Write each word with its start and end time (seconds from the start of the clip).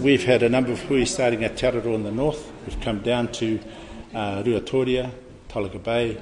We've 0.00 0.24
had 0.24 0.42
a 0.42 0.48
number 0.48 0.72
of 0.72 0.80
hui 0.80 1.04
starting 1.04 1.44
at 1.44 1.58
Te 1.58 1.66
Araroa 1.66 1.94
in 1.94 2.04
the 2.04 2.10
north. 2.10 2.50
We've 2.66 2.80
come 2.80 3.00
down 3.00 3.32
to 3.32 3.60
uh, 4.14 4.42
Ruatoria, 4.42 5.10
Tolaga 5.50 5.82
Bay, 5.82 6.16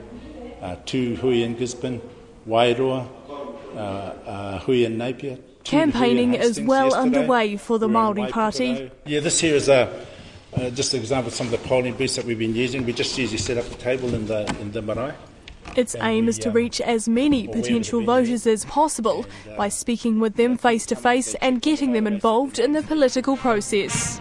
uh, 0.61 0.75
two 0.85 1.14
hui 1.14 1.45
in 1.45 1.57
Gisborne, 1.57 2.01
Wairoa, 2.45 3.06
uh, 3.75 3.79
uh, 3.79 4.59
hui 4.59 4.85
in 4.85 4.99
Napier. 4.99 5.37
two 5.62 5.77
hui 5.77 5.83
in 5.84 5.93
Campaigning 5.93 6.34
is 6.34 6.61
well 6.61 6.87
yesterday. 6.87 7.02
underway 7.02 7.56
for 7.56 7.79
the 7.79 7.87
We're 7.87 7.95
Māori 7.95 8.30
Party. 8.33 8.75
Waipiro. 8.75 8.91
Yeah, 9.06 9.20
this 9.20 9.38
here 9.38 9.55
is 9.55 9.69
a, 9.69 10.06
uh, 10.56 10.70
just 10.70 10.92
an 10.95 11.01
example 11.01 11.29
of 11.29 11.34
some 11.34 11.47
of 11.47 11.52
the 11.52 11.59
polling 11.69 11.95
booths 11.95 12.16
that 12.16 12.24
we've 12.24 12.37
been 12.38 12.56
using. 12.56 12.84
We 12.84 12.92
just 12.92 13.16
usually 13.16 13.38
set 13.38 13.59
up 13.59 13.65
the 13.66 13.77
table 13.77 14.12
in 14.12 14.27
the, 14.27 14.45
in 14.60 14.73
the 14.73 14.83
marae. 14.83 15.15
Its 15.79 15.95
aim 16.00 16.26
is 16.26 16.40
to 16.40 16.48
um, 16.48 16.56
reach 16.56 16.80
as 16.80 17.08
many 17.08 17.46
potential 17.46 18.00
have 18.00 18.08
a 18.08 18.12
venue. 18.12 18.32
voters 18.32 18.46
as 18.48 18.64
possible 18.64 19.24
by 19.56 19.68
speaking 19.68 20.18
with 20.18 20.34
them 20.34 20.56
face 20.56 20.84
to 20.84 20.96
face 20.96 21.36
and 21.41 21.62
getting 21.62 21.92
them 21.92 22.05
involved 22.05 22.59
in 22.59 22.73
the 22.73 22.82
political 22.82 23.36
process. 23.36 24.20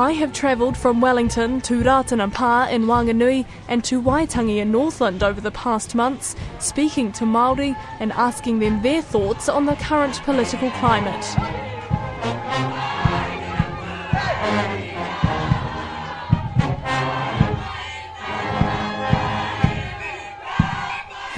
I 0.00 0.12
have 0.12 0.32
travelled 0.32 0.78
from 0.78 1.02
Wellington 1.02 1.60
to 1.60 1.82
Ratana 1.82 2.32
Pa 2.32 2.68
in 2.70 2.86
Wanganui 2.86 3.44
and 3.68 3.84
to 3.84 4.00
Waitangi 4.00 4.56
in 4.56 4.72
Northland 4.72 5.22
over 5.22 5.42
the 5.42 5.50
past 5.50 5.94
months, 5.94 6.34
speaking 6.58 7.12
to 7.12 7.24
Māori 7.24 7.76
and 7.98 8.10
asking 8.12 8.60
them 8.60 8.80
their 8.80 9.02
thoughts 9.02 9.46
on 9.50 9.66
the 9.66 9.76
current 9.76 10.22
political 10.22 10.70
climate. 10.70 11.59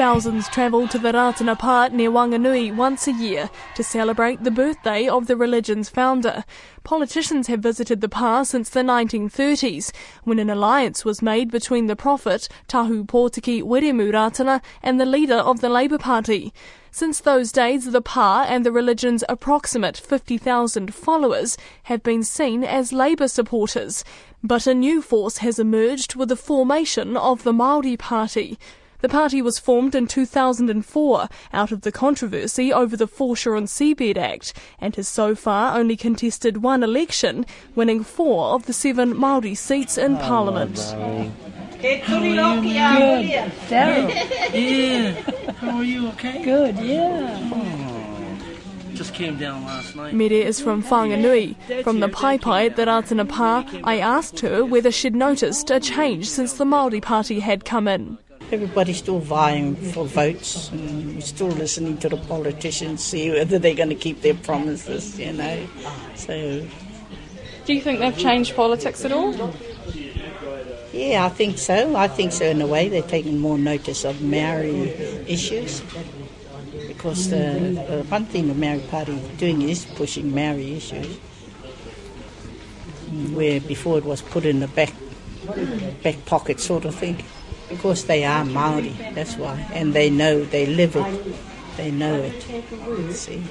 Thousands 0.02 0.48
travel 0.48 0.88
to 0.88 0.98
the 0.98 1.56
Pa 1.56 1.88
near 1.92 2.10
Wanganui 2.10 2.74
once 2.74 3.06
a 3.06 3.12
year 3.12 3.48
to 3.76 3.84
celebrate 3.84 4.42
the 4.42 4.50
birthday 4.50 5.06
of 5.06 5.28
the 5.28 5.36
religion's 5.36 5.88
founder. 5.88 6.44
Politicians 6.82 7.46
have 7.46 7.60
visited 7.60 8.00
the 8.00 8.08
pa 8.08 8.42
since 8.42 8.68
the 8.68 8.80
1930s, 8.80 9.92
when 10.24 10.40
an 10.40 10.50
alliance 10.50 11.04
was 11.04 11.22
made 11.22 11.52
between 11.52 11.86
the 11.86 11.94
prophet 11.94 12.48
Tahupōtiki 12.68 13.62
Wiremu 13.62 14.10
Ratana 14.10 14.60
and 14.82 15.00
the 15.00 15.06
leader 15.06 15.36
of 15.36 15.60
the 15.60 15.68
Labour 15.68 15.98
Party. 15.98 16.52
Since 16.90 17.20
those 17.20 17.52
days, 17.52 17.92
the 17.92 18.02
pa 18.02 18.44
and 18.48 18.66
the 18.66 18.72
religion's 18.72 19.22
approximate 19.28 19.96
50,000 19.96 20.92
followers 20.92 21.56
have 21.84 22.02
been 22.02 22.24
seen 22.24 22.64
as 22.64 22.92
Labour 22.92 23.28
supporters. 23.28 24.02
But 24.42 24.66
a 24.66 24.74
new 24.74 25.00
force 25.00 25.38
has 25.38 25.60
emerged 25.60 26.16
with 26.16 26.28
the 26.28 26.34
formation 26.34 27.16
of 27.16 27.44
the 27.44 27.52
Māori 27.52 27.96
Party. 27.96 28.58
The 29.02 29.08
party 29.08 29.42
was 29.42 29.58
formed 29.58 29.96
in 29.96 30.06
2004 30.06 31.28
out 31.52 31.72
of 31.72 31.80
the 31.80 31.90
controversy 31.90 32.72
over 32.72 32.96
the 32.96 33.08
Foreshore 33.08 33.56
and 33.56 33.66
Seabed 33.66 34.16
Act 34.16 34.52
and 34.78 34.94
has 34.94 35.08
so 35.08 35.34
far 35.34 35.76
only 35.76 35.96
contested 35.96 36.62
one 36.62 36.84
election, 36.84 37.44
winning 37.74 38.04
four 38.04 38.54
of 38.54 38.66
the 38.66 38.72
seven 38.72 39.12
Māori 39.12 39.56
seats 39.56 39.98
in 39.98 40.18
Parliament. 40.18 40.76
Good. 41.80 42.02
Daryl. 43.68 44.14
Yeah. 44.54 45.12
How 45.54 45.78
are 45.78 45.84
you? 45.84 46.06
Okay. 46.10 46.44
Good, 46.44 46.78
yeah. 46.78 48.38
Just 48.94 49.14
came 49.14 49.36
down 49.36 49.64
last 49.64 49.96
night. 49.96 50.14
Mere 50.14 50.46
is 50.46 50.60
from 50.60 50.80
Whanganui. 50.80 51.82
From 51.82 51.98
the 51.98 52.08
Pai 52.08 52.38
Pai 52.38 52.66
at 52.66 52.76
the 52.76 52.84
Ratana 52.84 53.28
Pa, 53.28 53.64
I 53.82 53.98
asked 53.98 54.38
her 54.40 54.64
whether 54.64 54.92
she'd 54.92 55.16
noticed 55.16 55.72
a 55.72 55.80
change 55.80 56.30
since 56.30 56.52
the 56.52 56.64
Māori 56.64 57.02
Party 57.02 57.40
had 57.40 57.64
come 57.64 57.88
in. 57.88 58.18
Everybody's 58.52 58.98
still 58.98 59.18
vying 59.18 59.74
for 59.76 60.04
votes 60.04 60.68
and 60.70 61.14
we're 61.14 61.22
still 61.22 61.48
listening 61.48 61.96
to 61.98 62.08
the 62.10 62.18
politicians, 62.18 63.02
see 63.02 63.30
whether 63.30 63.58
they're 63.58 63.74
going 63.74 63.88
to 63.88 63.94
keep 63.94 64.20
their 64.20 64.34
promises, 64.34 65.18
you 65.18 65.32
know. 65.32 65.66
So, 66.16 66.66
Do 67.64 67.72
you 67.72 67.80
think 67.80 68.00
they've 68.00 68.16
changed 68.18 68.54
politics 68.54 69.06
at 69.06 69.12
all? 69.12 69.32
yeah, 70.92 71.24
I 71.24 71.30
think 71.30 71.56
so. 71.56 71.96
I 71.96 72.08
think 72.08 72.32
so 72.32 72.44
in 72.44 72.60
a 72.60 72.66
way. 72.66 72.90
They're 72.90 73.00
taking 73.00 73.38
more 73.38 73.56
notice 73.56 74.04
of 74.04 74.20
Maori 74.20 74.90
issues 75.26 75.82
because 76.88 77.30
the, 77.30 77.36
the 77.88 78.04
one 78.08 78.26
thing 78.26 78.48
the 78.48 78.54
Maori 78.54 78.80
Party 78.80 79.12
is 79.12 79.38
doing 79.38 79.62
is 79.62 79.86
pushing 79.96 80.34
Maori 80.34 80.74
issues, 80.74 81.16
mm, 83.06 83.32
where 83.32 83.60
before 83.60 83.96
it 83.96 84.04
was 84.04 84.20
put 84.20 84.44
in 84.44 84.60
the 84.60 84.68
back 84.68 84.92
back 86.02 86.24
pocket 86.26 86.60
sort 86.60 86.84
of 86.84 86.94
thing. 86.94 87.24
Because 87.72 88.04
they 88.04 88.24
are 88.24 88.44
Maori, 88.44 88.94
that's 89.14 89.36
why, 89.36 89.56
and 89.72 89.92
they 89.92 90.08
know 90.10 90.44
they 90.44 90.66
live 90.66 90.94
it, 90.96 91.36
they 91.76 91.90
know 91.90 92.14
it. 92.14 92.40
See, 93.12 93.42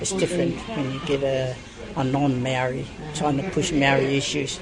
it's 0.00 0.12
different 0.12 0.56
when 0.74 0.92
you 0.92 1.00
get 1.06 1.22
a 1.22 1.54
a 1.96 2.04
non-Maori 2.04 2.86
trying 3.14 3.38
to 3.38 3.50
push 3.50 3.72
Maori 3.72 4.16
issues. 4.16 4.60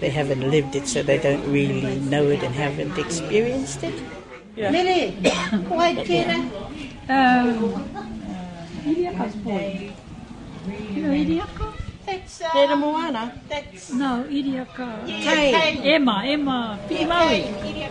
They 0.00 0.10
haven't 0.10 0.48
lived 0.48 0.76
it, 0.76 0.86
so 0.86 1.02
they 1.02 1.18
don't 1.18 1.44
really 1.50 1.98
know 2.00 2.28
it 2.30 2.42
and 2.42 2.54
haven't 2.54 2.96
experienced 2.98 3.82
it. 3.82 3.94
Lily, 4.56 5.10
why 5.68 5.94
Te 12.06 12.66
re 12.66 12.76
moana? 12.76 13.32
No, 13.92 14.24
iria 14.30 14.64
ka. 14.76 14.86
Tei. 15.06 15.80
Emma, 15.94 16.22
ema, 16.26 16.78
pi 16.88 17.04
maui. 17.04 17.42
Iri 17.66 17.82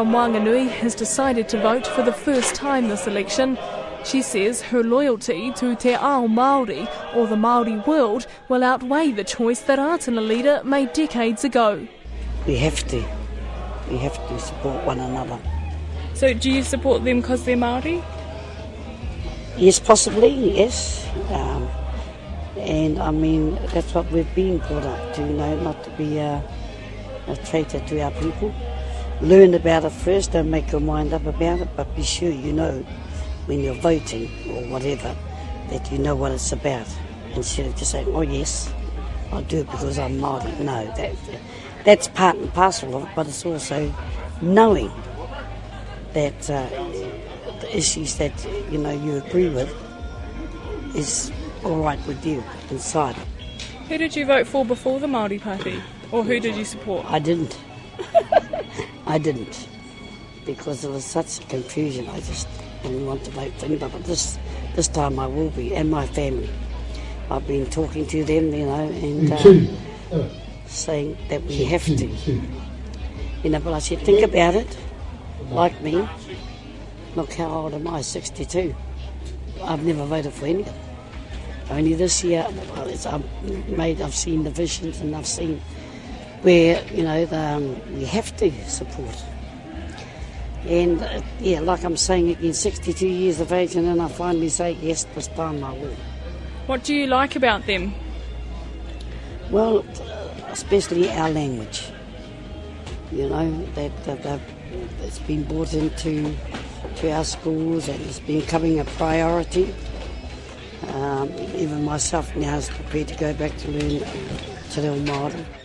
from 0.00 0.12
Wanganui 0.12 0.66
has 0.66 0.94
decided 0.94 1.46
to 1.46 1.60
vote 1.60 1.86
for 1.86 2.00
the 2.00 2.10
first 2.10 2.54
time 2.54 2.88
this 2.88 3.06
election. 3.06 3.58
She 4.02 4.22
says 4.22 4.62
her 4.62 4.82
loyalty 4.82 5.52
to 5.56 5.76
Te 5.76 5.92
Ao 5.92 6.26
Māori, 6.26 6.88
or 7.14 7.26
the 7.26 7.36
Māori 7.36 7.86
world, 7.86 8.26
will 8.48 8.64
outweigh 8.64 9.12
the 9.12 9.24
choice 9.24 9.60
that 9.64 9.78
Ratana 9.78 10.26
leader 10.26 10.62
made 10.64 10.94
decades 10.94 11.44
ago. 11.44 11.86
We 12.46 12.56
have 12.56 12.82
to. 12.88 13.04
We 13.90 13.98
have 13.98 14.16
to 14.28 14.40
support 14.40 14.86
one 14.86 15.00
another. 15.00 15.38
So 16.14 16.32
do 16.32 16.50
you 16.50 16.62
support 16.62 17.04
them 17.04 17.20
because 17.20 17.44
they're 17.44 17.58
Māori? 17.58 18.02
Yes, 19.58 19.78
possibly, 19.80 20.30
yes. 20.56 21.06
Um, 21.28 21.68
and 22.56 22.98
I 22.98 23.10
mean, 23.10 23.58
that's 23.74 23.92
what 23.92 24.10
we've 24.10 24.34
been 24.34 24.60
brought 24.60 24.84
up 24.84 25.14
to, 25.16 25.20
you 25.20 25.34
know, 25.34 25.60
not 25.60 25.84
to 25.84 25.90
be 25.90 26.16
a, 26.16 26.42
a 27.26 27.36
traitor 27.36 27.80
to 27.80 28.00
our 28.00 28.12
people. 28.12 28.54
Learn 29.20 29.52
about 29.52 29.84
it 29.84 29.90
first, 29.90 30.32
don't 30.32 30.50
make 30.50 30.72
your 30.72 30.80
mind 30.80 31.12
up 31.12 31.26
about 31.26 31.60
it, 31.60 31.68
but 31.76 31.94
be 31.94 32.02
sure 32.02 32.30
you 32.30 32.54
know 32.54 32.78
when 33.44 33.60
you're 33.60 33.74
voting 33.74 34.30
or 34.50 34.62
whatever 34.70 35.14
that 35.68 35.92
you 35.92 35.98
know 35.98 36.14
what 36.14 36.32
it's 36.32 36.52
about. 36.52 36.86
Instead 37.34 37.66
of 37.66 37.76
just 37.76 37.90
saying, 37.90 38.08
oh 38.08 38.22
yes, 38.22 38.72
I'll 39.30 39.42
do 39.42 39.58
it 39.58 39.70
because 39.70 39.98
I'm 39.98 40.18
Māori. 40.18 40.58
No, 40.60 40.86
that, 40.96 41.14
that's 41.84 42.08
part 42.08 42.36
and 42.36 42.52
parcel 42.54 42.96
of 42.96 43.02
it, 43.04 43.08
but 43.14 43.28
it's 43.28 43.44
also 43.44 43.94
knowing 44.40 44.90
that 46.14 46.50
uh, 46.50 46.66
the 47.60 47.68
issues 47.76 48.16
that 48.16 48.32
you 48.70 48.78
know 48.78 48.90
you 48.90 49.16
agree 49.16 49.50
with 49.50 49.72
is 50.96 51.30
all 51.62 51.82
right 51.82 52.04
with 52.06 52.24
you 52.24 52.42
inside. 52.70 53.16
Who 53.88 53.98
did 53.98 54.16
you 54.16 54.24
vote 54.24 54.46
for 54.46 54.64
before 54.64 54.98
the 54.98 55.06
Māori 55.06 55.40
Party? 55.40 55.82
Or 56.10 56.24
who 56.24 56.40
did 56.40 56.56
you 56.56 56.64
support? 56.64 57.04
I 57.06 57.18
didn't. 57.18 57.58
I 59.10 59.18
didn't 59.18 59.68
because 60.46 60.82
there 60.82 60.90
was 60.92 61.04
such 61.04 61.46
confusion. 61.48 62.08
I 62.08 62.20
just 62.20 62.46
didn't 62.82 63.04
want 63.04 63.24
to 63.24 63.32
vote 63.32 63.52
for 63.58 63.66
anybody. 63.66 63.92
But 63.92 64.04
this 64.04 64.38
this 64.76 64.86
time 64.86 65.18
I 65.18 65.26
will 65.26 65.50
be, 65.50 65.74
and 65.74 65.90
my 65.90 66.06
family. 66.06 66.48
I've 67.28 67.44
been 67.44 67.66
talking 67.66 68.06
to 68.06 68.24
them, 68.24 68.54
you 68.54 68.66
know, 68.66 68.88
and 68.88 69.32
uh, 69.32 70.28
saying 70.66 71.16
that 71.28 71.42
we 71.42 71.64
have 71.64 71.84
to. 71.84 72.06
You 73.42 73.50
know, 73.50 73.58
but 73.58 73.72
I 73.72 73.80
said, 73.80 73.98
think 74.00 74.22
about 74.22 74.54
it. 74.54 74.76
Like 75.48 75.80
me, 75.80 76.08
look 77.16 77.32
how 77.32 77.48
old 77.50 77.74
am 77.74 77.88
I? 77.88 78.02
62. 78.02 78.74
I've 79.62 79.84
never 79.84 80.04
voted 80.04 80.32
for 80.32 80.46
any 80.46 80.60
of 80.60 80.66
them. 80.66 80.74
Only 81.70 81.94
this 81.94 82.22
year, 82.22 82.46
well, 82.74 82.88
it's, 82.88 83.06
I've 83.06 83.24
made, 83.68 84.00
I've 84.00 84.14
seen 84.14 84.44
the 84.44 84.50
visions 84.50 85.00
and 85.00 85.14
I've 85.14 85.26
seen 85.26 85.60
where, 86.42 86.84
you 86.92 87.02
know, 87.02 87.24
the, 87.26 87.38
um, 87.38 87.94
we 87.94 88.04
have 88.04 88.34
to 88.36 88.50
support. 88.68 89.24
And 90.66 91.02
uh, 91.02 91.22
yeah, 91.40 91.60
like 91.60 91.84
I'm 91.84 91.96
saying 91.96 92.30
again, 92.30 92.52
62 92.52 93.06
years 93.06 93.40
of 93.40 93.52
age, 93.52 93.76
and 93.76 93.86
then 93.86 94.00
I 94.00 94.08
finally 94.08 94.48
say, 94.48 94.72
yes, 94.80 95.04
this 95.14 95.28
time 95.28 95.64
I 95.64 95.72
will. 95.72 95.96
What 96.66 96.84
do 96.84 96.94
you 96.94 97.06
like 97.06 97.36
about 97.36 97.66
them? 97.66 97.94
Well, 99.50 99.84
especially 100.48 101.10
our 101.10 101.30
language. 101.30 101.90
You 103.10 103.28
know, 103.28 103.64
that, 103.74 104.04
that, 104.04 104.22
that 104.22 104.40
it's 105.02 105.18
been 105.18 105.42
brought 105.44 105.74
into 105.74 106.34
to 106.96 107.10
our 107.12 107.24
schools 107.24 107.88
and 107.88 108.00
it's 108.02 108.20
becoming 108.20 108.78
a 108.78 108.84
priority. 108.84 109.74
Um, 110.94 111.32
even 111.54 111.84
myself 111.84 112.34
now 112.36 112.56
is 112.56 112.68
prepared 112.68 113.08
to 113.08 113.16
go 113.16 113.34
back 113.34 113.56
to 113.58 113.70
learn 113.70 114.00
Te 114.70 114.80
Reo 114.80 114.96
Māori. 115.00 115.59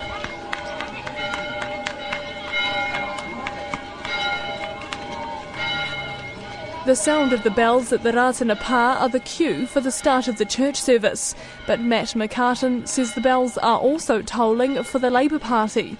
The 6.85 6.95
sound 6.95 7.33
of 7.33 7.41
the 7.41 7.49
bells 7.49 7.91
at 7.91 8.03
the 8.03 8.11
Ratana 8.11 8.59
Pa 8.59 8.99
are 9.01 9.09
the 9.09 9.19
cue 9.19 9.65
for 9.65 9.81
the 9.81 9.89
start 9.89 10.27
of 10.27 10.37
the 10.37 10.45
church 10.45 10.79
service, 10.79 11.33
but 11.65 11.79
Matt 11.79 12.09
McCarten 12.09 12.87
says 12.87 13.15
the 13.15 13.21
bells 13.21 13.57
are 13.57 13.79
also 13.79 14.21
tolling 14.21 14.83
for 14.83 14.99
the 14.99 15.09
Labour 15.09 15.39
Party. 15.39 15.97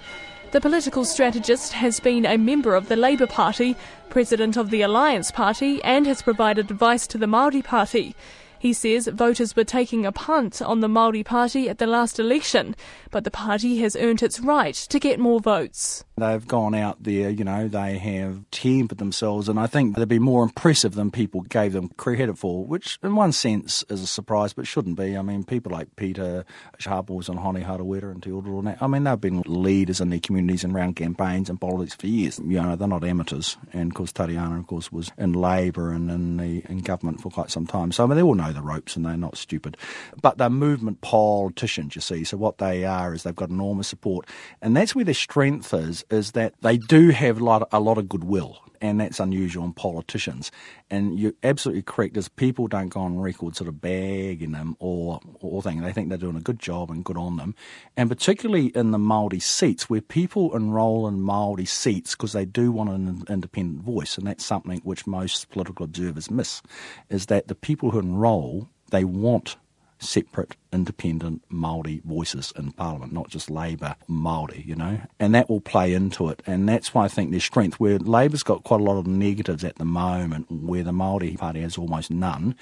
The 0.52 0.60
political 0.60 1.04
strategist 1.04 1.72
has 1.72 1.98
been 1.98 2.24
a 2.24 2.38
member 2.38 2.76
of 2.76 2.86
the 2.86 2.94
Labour 2.94 3.26
Party, 3.26 3.74
president 4.10 4.56
of 4.56 4.70
the 4.70 4.82
Alliance 4.82 5.32
Party, 5.32 5.82
and 5.82 6.06
has 6.06 6.22
provided 6.22 6.70
advice 6.70 7.08
to 7.08 7.18
the 7.18 7.26
Māori 7.26 7.64
Party. 7.64 8.14
He 8.58 8.72
says 8.72 9.08
voters 9.08 9.54
were 9.54 9.64
taking 9.64 10.06
a 10.06 10.12
punt 10.12 10.62
on 10.62 10.80
the 10.80 10.88
Māori 10.88 11.24
Party 11.24 11.68
at 11.68 11.78
the 11.78 11.86
last 11.86 12.18
election, 12.18 12.74
but 13.10 13.24
the 13.24 13.30
party 13.30 13.78
has 13.78 13.96
earned 13.96 14.22
its 14.22 14.40
right 14.40 14.74
to 14.74 14.98
get 14.98 15.18
more 15.18 15.40
votes. 15.40 16.04
They've 16.16 16.46
gone 16.46 16.74
out 16.74 17.02
there, 17.02 17.28
you 17.28 17.44
know, 17.44 17.68
they 17.68 17.98
have 17.98 18.50
tempered 18.50 18.98
themselves, 18.98 19.48
and 19.48 19.60
I 19.60 19.66
think 19.66 19.96
they'd 19.96 20.08
be 20.08 20.18
more 20.18 20.42
impressive 20.42 20.94
than 20.94 21.10
people 21.10 21.42
gave 21.42 21.74
them 21.74 21.90
credit 21.96 22.38
for, 22.38 22.64
which 22.64 22.98
in 23.02 23.14
one 23.14 23.32
sense 23.32 23.84
is 23.90 24.02
a 24.02 24.06
surprise, 24.06 24.54
but 24.54 24.66
shouldn't 24.66 24.96
be. 24.96 25.16
I 25.16 25.22
mean, 25.22 25.44
people 25.44 25.72
like 25.72 25.94
Pita 25.96 26.44
Sharples 26.78 27.28
and 27.28 27.38
Hone 27.38 27.62
Harawira 27.62 28.10
and 28.10 28.22
Te 28.22 28.30
Ururoa, 28.30 28.78
I 28.80 28.86
mean, 28.86 29.04
they've 29.04 29.20
been 29.20 29.42
leaders 29.46 30.00
in 30.00 30.08
their 30.08 30.20
communities 30.20 30.64
and 30.64 30.74
around 30.74 30.96
campaigns 30.96 31.50
and 31.50 31.60
politics 31.60 31.94
for 31.94 32.06
years. 32.06 32.38
You 32.38 32.62
know, 32.62 32.76
they're 32.76 32.88
not 32.88 33.04
amateurs, 33.04 33.58
and 33.72 33.90
of 33.90 33.94
course, 33.94 34.12
Tariana, 34.12 34.58
of 34.58 34.66
course, 34.66 34.90
was 34.90 35.10
in 35.18 35.34
Labour 35.34 35.92
and 35.92 36.10
in, 36.10 36.36
the, 36.38 36.62
in 36.70 36.78
government 36.78 37.20
for 37.20 37.30
quite 37.30 37.50
some 37.50 37.66
time. 37.66 37.92
So, 37.92 38.04
I 38.04 38.06
mean, 38.06 38.16
they 38.16 38.22
all 38.22 38.34
know 38.34 38.45
the 38.52 38.62
ropes 38.62 38.96
and 38.96 39.04
they're 39.04 39.16
not 39.16 39.36
stupid. 39.36 39.76
But 40.20 40.38
they're 40.38 40.50
movement 40.50 41.00
politicians, 41.00 41.94
you 41.94 42.00
see, 42.00 42.24
so 42.24 42.36
what 42.36 42.58
they 42.58 42.84
are 42.84 43.14
is 43.14 43.22
they've 43.22 43.34
got 43.34 43.50
enormous 43.50 43.88
support, 43.88 44.26
and 44.62 44.76
that's 44.76 44.94
where 44.94 45.04
their 45.04 45.14
strength 45.14 45.72
is 45.74 46.04
is 46.10 46.32
that 46.32 46.54
they 46.62 46.78
do 46.78 47.10
have 47.10 47.40
a 47.40 47.80
lot 47.80 47.98
of 47.98 48.08
goodwill 48.08 48.58
and 48.80 49.00
that's 49.00 49.20
unusual 49.20 49.64
in 49.64 49.72
politicians. 49.72 50.50
And 50.90 51.18
you're 51.18 51.34
absolutely 51.42 51.82
correct, 51.82 52.16
is 52.16 52.28
people 52.28 52.68
don't 52.68 52.88
go 52.88 53.00
on 53.00 53.18
record 53.18 53.56
sort 53.56 53.68
of 53.68 53.80
bagging 53.80 54.52
them 54.52 54.76
or 54.78 55.20
or 55.40 55.62
thing. 55.62 55.80
They 55.80 55.92
think 55.92 56.08
they're 56.08 56.18
doing 56.18 56.36
a 56.36 56.40
good 56.40 56.58
job 56.58 56.90
and 56.90 57.04
good 57.04 57.16
on 57.16 57.36
them. 57.36 57.54
And 57.96 58.08
particularly 58.08 58.66
in 58.68 58.90
the 58.90 58.98
Māori 58.98 59.42
seats, 59.42 59.88
where 59.90 60.00
people 60.00 60.54
enrol 60.56 61.08
in 61.08 61.18
Māori 61.18 61.66
seats 61.66 62.14
because 62.14 62.32
they 62.32 62.44
do 62.44 62.72
want 62.72 62.90
an 62.90 63.24
independent 63.28 63.82
voice, 63.82 64.18
and 64.18 64.26
that's 64.26 64.44
something 64.44 64.80
which 64.84 65.06
most 65.06 65.50
political 65.50 65.84
observers 65.84 66.30
miss, 66.30 66.62
is 67.10 67.26
that 67.26 67.48
the 67.48 67.54
people 67.54 67.90
who 67.90 67.98
enrol, 67.98 68.68
they 68.90 69.04
want 69.04 69.56
separate, 69.98 70.56
independent 70.76 71.42
Maori 71.48 72.02
voices 72.04 72.52
in 72.54 72.70
Parliament, 72.72 73.10
not 73.10 73.30
just 73.30 73.50
Labour 73.50 73.96
Maori, 74.06 74.62
you 74.66 74.76
know, 74.76 75.00
and 75.18 75.34
that 75.34 75.48
will 75.48 75.62
play 75.62 75.94
into 75.94 76.28
it, 76.28 76.42
and 76.46 76.68
that's 76.68 76.92
why 76.92 77.06
I 77.06 77.08
think 77.08 77.30
there's 77.30 77.44
strength. 77.44 77.80
Where 77.80 77.98
Labour's 77.98 78.42
got 78.42 78.62
quite 78.62 78.80
a 78.80 78.84
lot 78.84 78.98
of 78.98 79.06
negatives 79.06 79.64
at 79.64 79.76
the 79.76 79.86
moment, 79.86 80.50
where 80.50 80.84
the 80.84 80.92
Maori 80.92 81.34
Party 81.36 81.62
has 81.62 81.78
almost 81.78 82.10
none, 82.10 82.54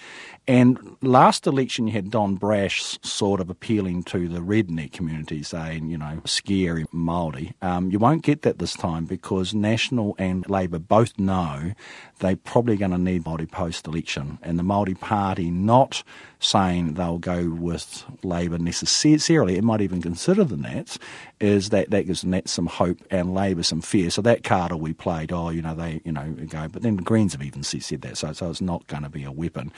and 0.47 0.97
last 1.03 1.47
election 1.47 1.89
you 1.89 1.93
had 1.93 2.11
Don 2.11 2.37
Brash 2.37 2.99
sort 3.03 3.41
of 3.41 3.51
appealing 3.51 4.05
to 4.05 4.29
the 4.29 4.41
redneck 4.41 4.93
community, 4.93 5.43
saying 5.43 5.91
you 5.91 5.99
know 5.99 6.23
scary 6.25 6.87
Maori. 6.93 7.53
Um, 7.61 7.91
you 7.91 7.99
won't 7.99 8.23
get 8.23 8.43
that 8.43 8.59
this 8.61 8.75
time 8.75 9.07
because 9.07 9.53
National 9.53 10.15
and 10.19 10.49
Labour 10.49 10.79
both 10.79 11.19
know 11.19 11.73
they're 12.21 12.37
probably 12.37 12.77
going 12.77 12.93
to 12.93 12.99
need 12.99 13.27
Maori 13.27 13.47
post 13.47 13.89
election, 13.89 14.39
and 14.43 14.57
the 14.57 14.63
Maori 14.63 14.95
Party 14.95 15.51
not 15.51 16.05
saying 16.39 16.95
they'll 16.95 17.19
go 17.19 17.49
with 17.51 18.04
Labor 18.23 18.59
necessarily, 18.59 19.57
it 19.57 19.65
might 19.65 19.81
even 19.81 20.03
consider 20.03 20.45
the 20.45 20.57
Nats, 20.57 20.99
is 21.41 21.71
that 21.71 21.91
that 21.91 22.07
gives 22.07 22.23
the 22.23 22.29
Nats 22.29 22.53
some 22.53 22.67
hope 22.67 22.99
and 23.11 23.35
Labor 23.35 23.63
some 23.63 23.81
fear. 23.81 24.11
So 24.11 24.23
that 24.23 24.45
card 24.45 24.73
be 24.83 24.93
played, 24.93 25.33
oh, 25.33 25.51
you 25.51 25.63
know, 25.63 25.75
they, 25.75 26.01
you 26.05 26.13
know, 26.13 26.33
go. 26.49 26.69
But 26.69 26.83
then 26.83 26.97
the 26.97 27.03
Greens 27.03 27.33
have 27.33 27.43
even 27.43 27.63
said 27.63 28.03
that, 28.03 28.17
so, 28.17 28.33
so 28.33 28.51
it's 28.51 28.61
not 28.61 28.87
going 28.87 29.03
to 29.03 29.09
be 29.09 29.25
a 29.25 29.33
weapon. 29.33 29.73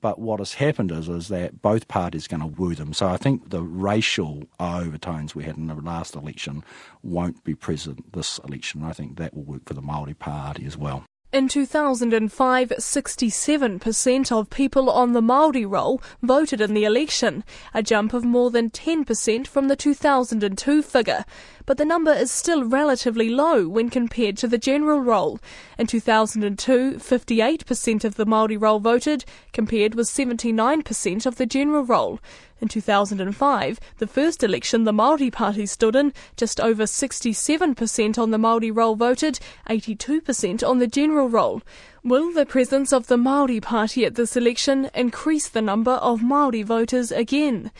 But 0.00 0.18
what 0.18 0.40
has 0.40 0.54
happened 0.54 0.92
is, 0.92 1.08
is 1.08 1.28
that 1.28 1.62
both 1.62 1.88
parties 1.88 2.26
are 2.26 2.36
going 2.36 2.40
to 2.40 2.60
woo 2.60 2.74
them. 2.74 2.92
So 2.92 3.08
I 3.08 3.16
think 3.16 3.50
the 3.50 3.62
racial 3.62 4.44
overtones 4.60 5.34
we 5.34 5.44
had 5.44 5.56
in 5.56 5.66
the 5.66 5.74
last 5.74 6.14
election 6.14 6.64
won't 7.02 7.44
be 7.44 7.54
present 7.54 8.12
this 8.12 8.38
election. 8.38 8.84
I 8.84 8.92
think 8.92 9.16
that 9.18 9.34
will 9.34 9.44
work 9.44 9.66
for 9.66 9.74
the 9.74 9.82
Maori 9.82 10.14
Party 10.14 10.66
as 10.66 10.76
well. 10.76 11.04
In 11.30 11.46
2005, 11.46 12.70
67% 12.70 14.32
of 14.32 14.48
people 14.48 14.88
on 14.88 15.12
the 15.12 15.20
Maori 15.20 15.66
roll 15.66 16.00
voted 16.22 16.62
in 16.62 16.72
the 16.72 16.84
election, 16.84 17.44
a 17.74 17.82
jump 17.82 18.14
of 18.14 18.24
more 18.24 18.50
than 18.50 18.70
10% 18.70 19.46
from 19.46 19.68
the 19.68 19.76
2002 19.76 20.80
figure. 20.80 21.26
But 21.68 21.76
the 21.76 21.84
number 21.84 22.14
is 22.14 22.30
still 22.30 22.64
relatively 22.64 23.28
low 23.28 23.68
when 23.68 23.90
compared 23.90 24.38
to 24.38 24.48
the 24.48 24.56
general 24.56 25.00
roll. 25.00 25.38
In 25.78 25.86
2002, 25.86 26.94
58% 26.94 28.04
of 28.04 28.14
the 28.14 28.24
Maori 28.24 28.56
roll 28.56 28.80
voted, 28.80 29.26
compared 29.52 29.94
with 29.94 30.06
79% 30.06 31.26
of 31.26 31.36
the 31.36 31.44
general 31.44 31.84
roll. 31.84 32.20
In 32.62 32.68
2005, 32.68 33.80
the 33.98 34.06
first 34.06 34.42
election 34.42 34.84
the 34.84 34.92
Māori 34.92 35.30
Party 35.30 35.66
stood 35.66 35.94
in, 35.94 36.14
just 36.38 36.58
over 36.58 36.84
67% 36.84 38.18
on 38.18 38.30
the 38.30 38.38
Māori 38.38 38.74
roll 38.74 38.96
voted, 38.96 39.38
82% 39.68 40.66
on 40.66 40.78
the 40.78 40.86
general 40.86 41.28
roll. 41.28 41.60
Will 42.02 42.32
the 42.32 42.46
presence 42.46 42.94
of 42.94 43.08
the 43.08 43.18
Māori 43.18 43.60
Party 43.60 44.06
at 44.06 44.14
this 44.14 44.38
election 44.38 44.88
increase 44.94 45.50
the 45.50 45.60
number 45.60 45.92
of 45.92 46.20
Māori 46.20 46.64
voters 46.64 47.12
again? 47.12 47.70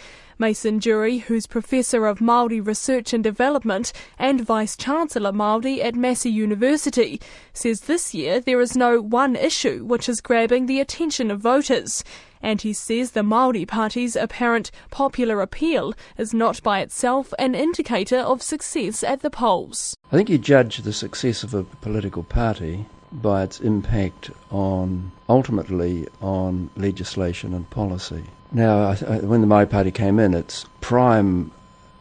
Mason 0.40 0.78
Durie, 0.78 1.18
who's 1.18 1.48
Professor 1.48 2.06
of 2.06 2.20
Māori 2.20 2.64
Research 2.64 3.12
and 3.12 3.24
Development 3.24 3.92
and 4.18 4.40
Vice 4.40 4.76
Chancellor 4.76 5.32
Māori 5.32 5.82
at 5.82 5.96
Massey 5.96 6.30
University, 6.30 7.20
says 7.52 7.82
this 7.82 8.14
year 8.14 8.38
there 8.38 8.60
is 8.60 8.76
no 8.76 9.00
one 9.00 9.34
issue 9.34 9.84
which 9.84 10.08
is 10.08 10.20
grabbing 10.20 10.66
the 10.66 10.78
attention 10.78 11.32
of 11.32 11.40
voters 11.40 12.04
and 12.40 12.62
he 12.62 12.72
says 12.72 13.10
the 13.10 13.22
Māori 13.22 13.66
Party's 13.66 14.14
apparent 14.14 14.70
popular 14.90 15.40
appeal 15.40 15.92
is 16.16 16.32
not 16.32 16.62
by 16.62 16.80
itself 16.80 17.34
an 17.36 17.56
indicator 17.56 18.18
of 18.18 18.40
success 18.40 19.02
at 19.02 19.22
the 19.22 19.30
polls. 19.30 19.96
I 20.12 20.16
think 20.16 20.28
you 20.28 20.38
judge 20.38 20.78
the 20.78 20.92
success 20.92 21.42
of 21.42 21.52
a 21.52 21.64
political 21.64 22.22
party 22.22 22.86
by 23.10 23.42
its 23.42 23.58
impact 23.60 24.30
on, 24.50 25.10
ultimately, 25.28 26.06
on 26.20 26.70
legislation 26.76 27.54
and 27.54 27.68
policy. 27.70 28.22
Now, 28.50 28.94
when 28.94 29.42
the 29.42 29.46
Māori 29.46 29.68
Party 29.68 29.90
came 29.90 30.18
in, 30.18 30.32
its 30.32 30.64
prime 30.80 31.50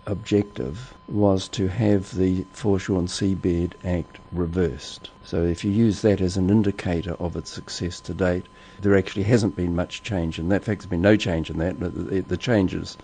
objective 0.06 0.94
was 1.10 1.50
to 1.50 1.68
have 1.68 2.16
the 2.16 2.46
Foreshore 2.54 3.00
and 3.00 3.10
Seabed 3.10 3.74
Act 3.84 4.20
reversed. 4.32 5.10
So 5.26 5.44
if 5.44 5.66
you 5.66 5.72
use 5.72 6.02
that 6.02 6.22
as 6.22 6.38
an 6.38 6.50
indicator 6.50 7.16
of 7.16 7.36
its 7.36 7.50
success 7.52 8.00
to 8.02 8.14
date, 8.14 8.46
there 8.82 8.96
actually 8.96 9.24
hasn't 9.24 9.58
been 9.58 9.76
much 9.76 10.04
change 10.04 10.40
in 10.40 10.48
that. 10.50 10.62
In 10.62 10.62
fact, 10.62 10.82
there's 10.82 10.90
been 10.90 11.02
no 11.02 11.18
change 11.18 11.50
in 11.50 11.58
that. 11.58 11.80
The, 11.80 12.38
changes 12.38 12.98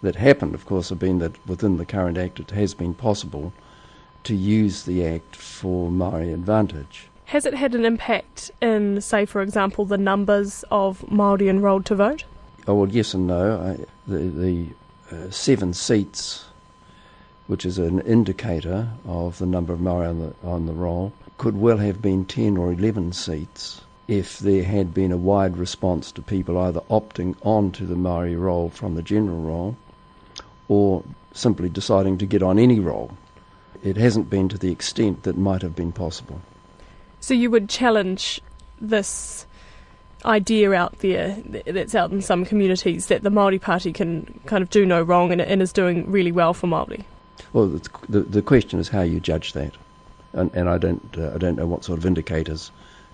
that 0.00 0.16
happened, 0.16 0.54
of 0.54 0.64
course, 0.64 0.88
have 0.88 0.98
been 0.98 1.18
that 1.18 1.46
within 1.46 1.76
the 1.76 1.84
current 1.84 2.16
Act 2.16 2.40
it 2.40 2.50
has 2.52 2.72
been 2.72 2.94
possible 2.94 3.52
to 4.24 4.34
use 4.34 4.84
the 4.84 5.04
Act 5.06 5.36
for 5.36 5.90
Maori 5.90 6.32
advantage. 6.32 7.08
Has 7.26 7.44
it 7.44 7.54
had 7.54 7.74
an 7.74 7.84
impact 7.84 8.50
in, 8.62 9.00
say, 9.02 9.26
for 9.26 9.42
example, 9.42 9.84
the 9.84 9.98
numbers 9.98 10.64
of 10.70 11.00
Māori 11.10 11.48
enrolled 11.50 11.84
to 11.86 11.94
vote? 11.94 12.24
Oh, 12.68 12.74
well, 12.74 12.88
yes 12.88 13.14
and 13.14 13.26
no. 13.26 13.60
I, 13.60 13.84
the 14.10 14.18
the 14.18 14.66
uh, 15.10 15.30
seven 15.30 15.72
seats, 15.72 16.46
which 17.46 17.64
is 17.64 17.78
an 17.78 18.00
indicator 18.00 18.88
of 19.06 19.38
the 19.38 19.46
number 19.46 19.72
of 19.72 19.80
Maori 19.80 20.06
on 20.06 20.18
the, 20.18 20.34
on 20.42 20.66
the 20.66 20.72
roll, 20.72 21.12
could 21.38 21.56
well 21.56 21.76
have 21.76 22.02
been 22.02 22.24
10 22.24 22.56
or 22.56 22.72
11 22.72 23.12
seats 23.12 23.82
if 24.08 24.38
there 24.38 24.64
had 24.64 24.94
been 24.94 25.12
a 25.12 25.16
wide 25.16 25.56
response 25.56 26.10
to 26.12 26.22
people 26.22 26.58
either 26.58 26.80
opting 26.90 27.36
on 27.42 27.70
to 27.72 27.84
the 27.84 27.96
Maori 27.96 28.36
roll 28.36 28.68
from 28.70 28.94
the 28.94 29.02
general 29.02 29.38
roll 29.38 29.76
or 30.68 31.02
simply 31.32 31.68
deciding 31.68 32.18
to 32.18 32.26
get 32.26 32.42
on 32.42 32.58
any 32.58 32.80
roll. 32.80 33.16
It 33.84 33.96
hasn't 33.96 34.30
been 34.30 34.48
to 34.48 34.58
the 34.58 34.72
extent 34.72 35.24
that 35.24 35.36
might 35.36 35.62
have 35.62 35.76
been 35.76 35.92
possible. 35.92 36.40
So 37.20 37.34
you 37.34 37.50
would 37.50 37.68
challenge 37.68 38.40
this 38.80 39.46
idea 40.26 40.72
out 40.72 40.98
there 40.98 41.36
that's 41.66 41.94
out 41.94 42.10
in 42.10 42.20
some 42.22 42.44
communities 42.44 43.06
that 43.06 43.22
the 43.22 43.30
Maori 43.30 43.58
Party 43.58 43.92
can 43.92 44.40
kind 44.46 44.62
of 44.62 44.70
do 44.70 44.84
no 44.84 45.02
wrong 45.02 45.32
and, 45.32 45.40
and 45.40 45.62
is 45.62 45.72
doing 45.72 46.10
really 46.10 46.32
well 46.32 46.54
for 46.54 46.66
Maori. 46.66 47.04
Well, 47.52 47.80
the, 48.08 48.20
the 48.20 48.42
question 48.42 48.80
is 48.80 48.88
how 48.88 49.02
you 49.02 49.20
judge 49.20 49.52
that, 49.52 49.72
and, 50.32 50.52
and 50.54 50.68
I 50.68 50.78
don't 50.78 51.16
uh, 51.16 51.32
I 51.34 51.38
don't 51.38 51.56
know 51.56 51.66
what 51.66 51.84
sort 51.84 51.98
of 51.98 52.06
indicators 52.06 52.70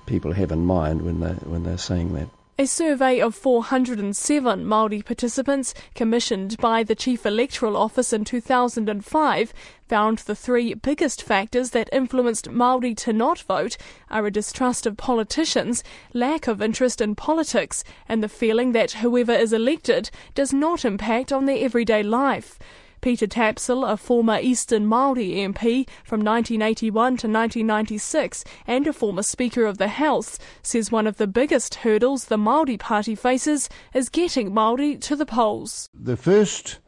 people 0.06 0.32
have 0.32 0.50
in 0.50 0.64
mind 0.64 1.02
when 1.02 1.20
they 1.20 1.32
when 1.32 1.62
they're 1.64 1.78
saying 1.78 2.14
that. 2.14 2.28
A 2.58 2.66
survey 2.66 3.18
of 3.18 3.34
407 3.34 4.66
Māori 4.66 5.02
participants 5.02 5.72
commissioned 5.94 6.58
by 6.58 6.82
the 6.82 6.94
Chief 6.94 7.24
Electoral 7.24 7.78
Office 7.78 8.12
in 8.12 8.24
2005 8.26 9.54
found 9.88 10.18
the 10.18 10.34
three 10.34 10.74
biggest 10.74 11.22
factors 11.22 11.70
that 11.70 11.88
influenced 11.94 12.50
Māori 12.50 12.94
to 12.98 13.14
not 13.14 13.40
vote 13.40 13.78
are 14.10 14.26
a 14.26 14.30
distrust 14.30 14.84
of 14.84 14.98
politicians, 14.98 15.82
lack 16.12 16.46
of 16.46 16.60
interest 16.60 17.00
in 17.00 17.14
politics, 17.14 17.84
and 18.06 18.22
the 18.22 18.28
feeling 18.28 18.72
that 18.72 18.92
whoever 18.92 19.32
is 19.32 19.54
elected 19.54 20.10
does 20.34 20.52
not 20.52 20.84
impact 20.84 21.32
on 21.32 21.46
their 21.46 21.64
everyday 21.64 22.02
life. 22.02 22.58
Peter 23.02 23.26
Tapsell, 23.26 23.86
a 23.86 23.96
former 23.96 24.38
Eastern 24.40 24.86
Māori 24.86 25.34
MP 25.34 25.88
from 26.04 26.20
1981 26.20 26.92
to 26.92 27.26
1996 27.26 28.44
and 28.66 28.86
a 28.86 28.92
former 28.92 29.24
Speaker 29.24 29.66
of 29.66 29.78
the 29.78 29.88
House, 29.88 30.38
says 30.62 30.92
one 30.92 31.08
of 31.08 31.16
the 31.16 31.26
biggest 31.26 31.74
hurdles 31.74 32.26
the 32.26 32.36
Māori 32.36 32.78
Party 32.78 33.16
faces 33.16 33.68
is 33.92 34.08
getting 34.08 34.52
Māori 34.52 35.00
to 35.00 35.16
the 35.16 35.26
polls. 35.26 35.90
The 35.92 36.16
first 36.16 36.78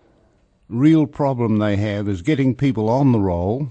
real 0.68 1.06
problem 1.06 1.58
they 1.58 1.76
have 1.76 2.08
is 2.08 2.22
getting 2.22 2.54
people 2.54 2.88
on 2.88 3.10
the 3.10 3.20
roll 3.20 3.68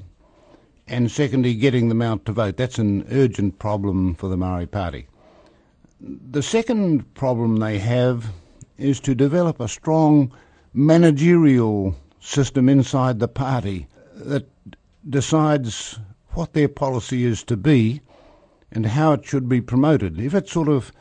and 0.85 1.09
secondly 1.09 1.53
getting 1.53 1.87
them 1.87 2.01
out 2.01 2.25
to 2.25 2.33
vote. 2.33 2.57
That's 2.57 2.77
an 2.77 3.07
urgent 3.09 3.57
problem 3.57 4.15
for 4.15 4.27
the 4.27 4.37
Maori 4.37 4.67
Party. 4.67 5.07
The 6.01 6.43
second 6.43 7.13
problem 7.13 7.55
they 7.57 7.79
have 7.79 8.25
is 8.77 8.99
to 8.99 9.15
develop 9.15 9.61
a 9.61 9.69
strong 9.69 10.33
managerial 10.73 11.95
system 12.23 12.69
inside 12.69 13.19
the 13.19 13.27
party 13.27 13.87
that 14.15 14.47
decides 15.07 15.99
what 16.29 16.53
their 16.53 16.69
policy 16.69 17.25
is 17.25 17.43
to 17.43 17.57
be 17.57 18.01
and 18.71 18.85
how 18.85 19.11
it 19.13 19.25
should 19.25 19.49
be 19.49 19.61
promoted. 19.61 20.19
If 20.19 20.33
it's 20.33 20.51
sort 20.51 20.69
of 20.69 20.91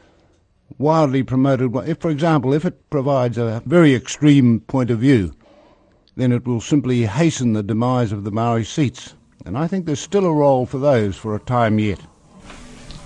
wildly 0.79 1.23
promoted, 1.23 1.75
if, 1.89 1.99
for 1.99 2.11
example, 2.11 2.53
if 2.53 2.65
it 2.65 2.91
provides 2.91 3.39
a 3.39 3.63
very 3.65 3.95
extreme 3.95 4.61
point 4.61 4.91
of 4.91 4.99
view, 4.99 5.33
then 6.17 6.33
it 6.33 6.47
will 6.47 6.61
simply 6.61 7.07
hasten 7.07 7.53
the 7.53 7.63
demise 7.63 8.13
of 8.13 8.25
the 8.25 8.33
Maori 8.33 8.65
seats. 8.65 9.15
And 9.47 9.57
I 9.57 9.67
think 9.67 9.87
there's 9.87 10.01
still 10.01 10.27
a 10.27 10.33
role 10.33 10.67
for 10.67 10.79
those 10.79 11.17
for 11.17 11.35
a 11.35 11.41
time 11.41 11.79
yet. 11.79 12.01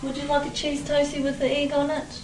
Would 0.02 0.16
you 0.16 0.24
like 0.24 0.46
a 0.46 0.54
cheese 0.54 0.82
toastie 0.82 1.22
with 1.22 1.38
the 1.38 1.50
egg 1.50 1.72
on 1.72 1.90
it? 1.90 2.20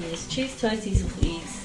Yes, 0.00 0.28
cheese 0.28 0.60
toasties 0.60 1.02
with 1.02 1.24
eggs. 1.24 1.57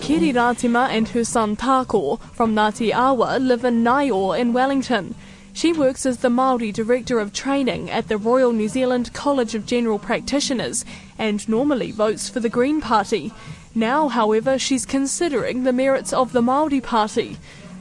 Kiri 0.00 0.32
Ratima 0.32 0.88
and 0.88 1.08
her 1.08 1.24
son 1.24 1.56
Tako 1.56 2.18
from 2.32 2.54
Ngāti 2.54 2.94
Awa 2.94 3.38
live 3.38 3.64
in 3.64 3.84
Ngaio 3.84 4.38
in 4.38 4.52
Wellington. 4.52 5.14
She 5.52 5.72
works 5.72 6.06
as 6.06 6.18
the 6.18 6.28
Māori 6.28 6.72
Director 6.72 7.18
of 7.18 7.32
Training 7.32 7.90
at 7.90 8.08
the 8.08 8.16
Royal 8.16 8.52
New 8.52 8.68
Zealand 8.68 9.12
College 9.12 9.54
of 9.54 9.66
General 9.66 9.98
Practitioners 9.98 10.84
and 11.18 11.48
normally 11.48 11.90
votes 11.90 12.28
for 12.28 12.40
the 12.40 12.48
Green 12.48 12.80
Party. 12.80 13.32
Now, 13.74 14.08
however, 14.08 14.58
she's 14.58 14.86
considering 14.86 15.64
the 15.64 15.72
merits 15.72 16.12
of 16.12 16.32
the 16.32 16.42
Māori 16.42 16.82
Party. 16.82 17.36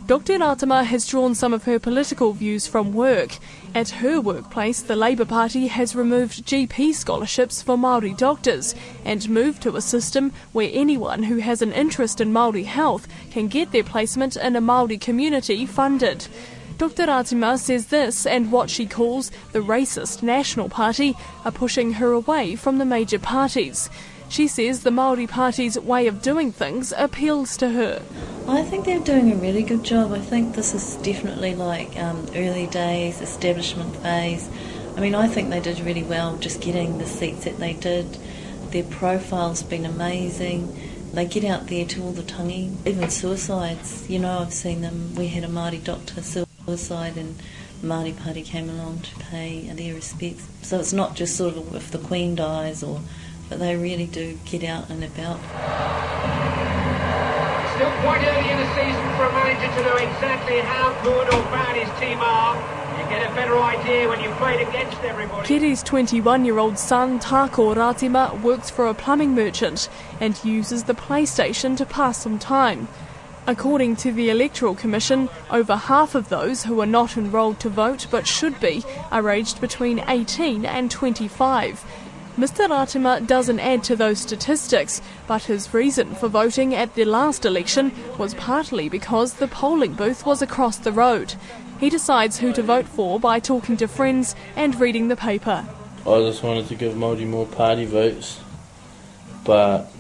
Dr. 0.07 0.39
Ratima 0.39 0.85
has 0.85 1.05
drawn 1.05 1.35
some 1.35 1.53
of 1.53 1.65
her 1.65 1.79
political 1.79 2.31
views 2.31 2.65
from 2.65 2.93
work. 2.93 3.37
At 3.75 3.89
her 3.89 4.21
workplace, 4.21 4.81
the 4.81 4.95
Labour 4.95 5.25
Party 5.25 5.67
has 5.67 5.97
removed 5.97 6.45
GP 6.45 6.93
scholarships 6.93 7.61
for 7.61 7.75
Māori 7.75 8.15
doctors 8.15 8.73
and 9.03 9.29
moved 9.29 9.61
to 9.63 9.75
a 9.75 9.81
system 9.81 10.31
where 10.53 10.69
anyone 10.71 11.23
who 11.23 11.39
has 11.39 11.61
an 11.61 11.73
interest 11.73 12.21
in 12.21 12.31
Māori 12.31 12.63
health 12.63 13.05
can 13.31 13.49
get 13.49 13.73
their 13.73 13.83
placement 13.83 14.37
in 14.37 14.55
a 14.55 14.61
Māori 14.61 14.99
community 14.99 15.65
funded. 15.65 16.25
Dr. 16.77 17.07
Ratima 17.07 17.59
says 17.59 17.87
this 17.87 18.25
and 18.25 18.49
what 18.49 18.69
she 18.69 18.85
calls 18.85 19.29
the 19.51 19.59
racist 19.59 20.23
National 20.23 20.69
Party 20.69 21.17
are 21.43 21.51
pushing 21.51 21.91
her 21.91 22.13
away 22.13 22.55
from 22.55 22.77
the 22.77 22.85
major 22.85 23.19
parties. 23.19 23.89
She 24.29 24.47
says 24.47 24.83
the 24.83 24.91
Maori 24.91 25.25
Party's 25.25 25.79
way 25.79 26.05
of 26.07 26.21
doing 26.21 26.51
things 26.51 26.93
appeals 26.97 27.57
to 27.57 27.69
her. 27.69 28.01
I 28.47 28.61
think 28.63 28.85
they're 28.85 28.99
doing 28.99 29.31
a 29.31 29.35
really 29.35 29.63
good 29.63 29.83
job. 29.83 30.11
I 30.11 30.19
think 30.19 30.55
this 30.55 30.73
is 30.73 30.95
definitely 30.97 31.55
like 31.55 31.97
um, 31.97 32.27
early 32.35 32.67
days, 32.67 33.21
establishment 33.21 33.95
phase. 33.97 34.49
I 34.95 34.99
mean, 34.99 35.15
I 35.15 35.27
think 35.27 35.49
they 35.49 35.59
did 35.59 35.79
really 35.79 36.03
well 36.03 36.37
just 36.37 36.61
getting 36.61 36.97
the 36.97 37.05
seats 37.05 37.45
that 37.45 37.57
they 37.57 37.73
did. 37.73 38.17
Their 38.71 38.83
profile's 38.83 39.63
been 39.63 39.85
amazing. 39.85 40.77
They 41.13 41.25
get 41.25 41.45
out 41.45 41.67
there 41.67 41.85
to 41.85 42.03
all 42.03 42.11
the 42.11 42.23
tangi, 42.23 42.71
even 42.85 43.09
suicides. 43.09 44.09
You 44.09 44.19
know, 44.19 44.39
I've 44.39 44.53
seen 44.53 44.81
them. 44.81 45.15
We 45.15 45.27
had 45.27 45.43
a 45.43 45.47
Māori 45.47 45.83
doctor 45.83 46.21
suicide 46.21 47.17
and 47.17 47.35
Māori 47.81 48.17
Party 48.17 48.41
came 48.41 48.69
along 48.69 48.99
to 49.01 49.15
pay 49.19 49.69
their 49.69 49.93
respects. 49.93 50.47
So 50.63 50.79
it's 50.79 50.93
not 50.93 51.15
just 51.15 51.35
sort 51.37 51.55
of 51.55 51.75
if 51.75 51.91
the 51.91 51.99
Queen 51.99 52.35
dies 52.35 52.83
or 52.83 53.01
but 53.49 53.59
they 53.59 53.75
really 53.75 54.07
do 54.07 54.37
get 54.45 54.63
out 54.63 54.89
and 54.89 55.03
about. 55.03 55.39
Still 57.75 57.91
quite 58.01 58.25
early 58.25 58.49
in 58.49 58.57
the 58.57 58.75
season 58.75 59.05
for 59.15 59.25
a 59.25 59.33
manager 59.33 59.67
to 59.75 59.83
know 59.83 59.95
exactly 59.95 60.59
how 60.59 60.99
good 61.03 61.27
or 61.27 61.41
bad 61.51 61.75
his 61.75 61.99
team 61.99 62.17
are. 62.19 62.55
You 62.97 63.07
get 63.09 63.31
a 63.31 63.35
better 63.35 63.57
idea 63.59 64.09
when 64.09 64.19
you've 64.19 64.35
played 64.37 64.67
against 64.67 64.97
everybody. 65.03 65.47
Kiri's 65.47 65.83
21 65.83 66.43
year 66.43 66.57
old 66.57 66.79
son, 66.79 67.19
Tako 67.19 67.75
Ratima, 67.75 68.41
works 68.41 68.69
for 68.69 68.87
a 68.87 68.93
plumbing 68.93 69.35
merchant 69.35 69.89
and 70.19 70.43
uses 70.43 70.85
the 70.85 70.95
PlayStation 70.95 71.77
to 71.77 71.85
pass 71.85 72.17
some 72.17 72.39
time. 72.39 72.87
According 73.45 73.95
to 73.97 74.11
the 74.11 74.29
Electoral 74.29 74.75
Commission, 74.75 75.29
over 75.49 75.77
half 75.77 76.15
of 76.15 76.27
those 76.27 76.65
who 76.65 76.81
are 76.81 76.85
not 76.85 77.15
enrolled 77.15 77.61
to 77.61 77.69
vote 77.69 78.07
but 78.11 78.27
should 78.27 78.59
be 78.59 78.83
are 79.09 79.29
aged 79.29 79.61
between 79.61 80.03
18 80.05 80.65
and 80.65 80.91
25. 80.91 81.85
Mr 82.37 82.69
Ratima 82.69 83.25
doesn't 83.25 83.59
add 83.59 83.83
to 83.85 83.95
those 83.95 84.19
statistics, 84.19 85.01
but 85.25 85.45
his 85.45 85.73
reason 85.73 86.13
for 86.13 86.27
voting 86.27 86.75
at 86.75 86.93
the 86.93 87.03
last 87.03 87.45
election 87.45 87.91
was 88.19 88.35
partly 88.35 88.87
because 88.89 89.33
the 89.33 89.47
polling 89.47 89.93
booth 89.93 90.23
was 90.23 90.43
across 90.43 90.77
the 90.77 90.91
road. 90.91 91.33
He 91.79 91.89
decides 91.89 92.37
who 92.37 92.53
to 92.53 92.61
vote 92.61 92.87
for 92.87 93.19
by 93.19 93.39
talking 93.39 93.75
to 93.77 93.87
friends 93.87 94.35
and 94.55 94.79
reading 94.79 95.07
the 95.07 95.15
paper. 95.15 95.65
I 96.05 96.19
just 96.19 96.43
wanted 96.43 96.67
to 96.67 96.75
give 96.75 96.93
Māori 96.93 97.27
more 97.27 97.47
party 97.47 97.85
votes, 97.85 98.39
but 99.43 99.91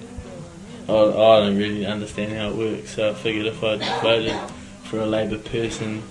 I, 0.87 0.93
I 0.93 1.39
don't 1.39 1.57
really 1.57 1.87
understand 1.87 2.33
how 2.33 2.49
it 2.49 2.55
works, 2.55 2.95
so 2.97 3.09
I 3.09 3.13
figured 3.15 3.47
if 3.47 3.63
I 3.63 3.77
voted 4.03 4.35
for 4.83 4.99
a 4.99 5.07
Labour 5.07 5.39
person, 5.39 6.03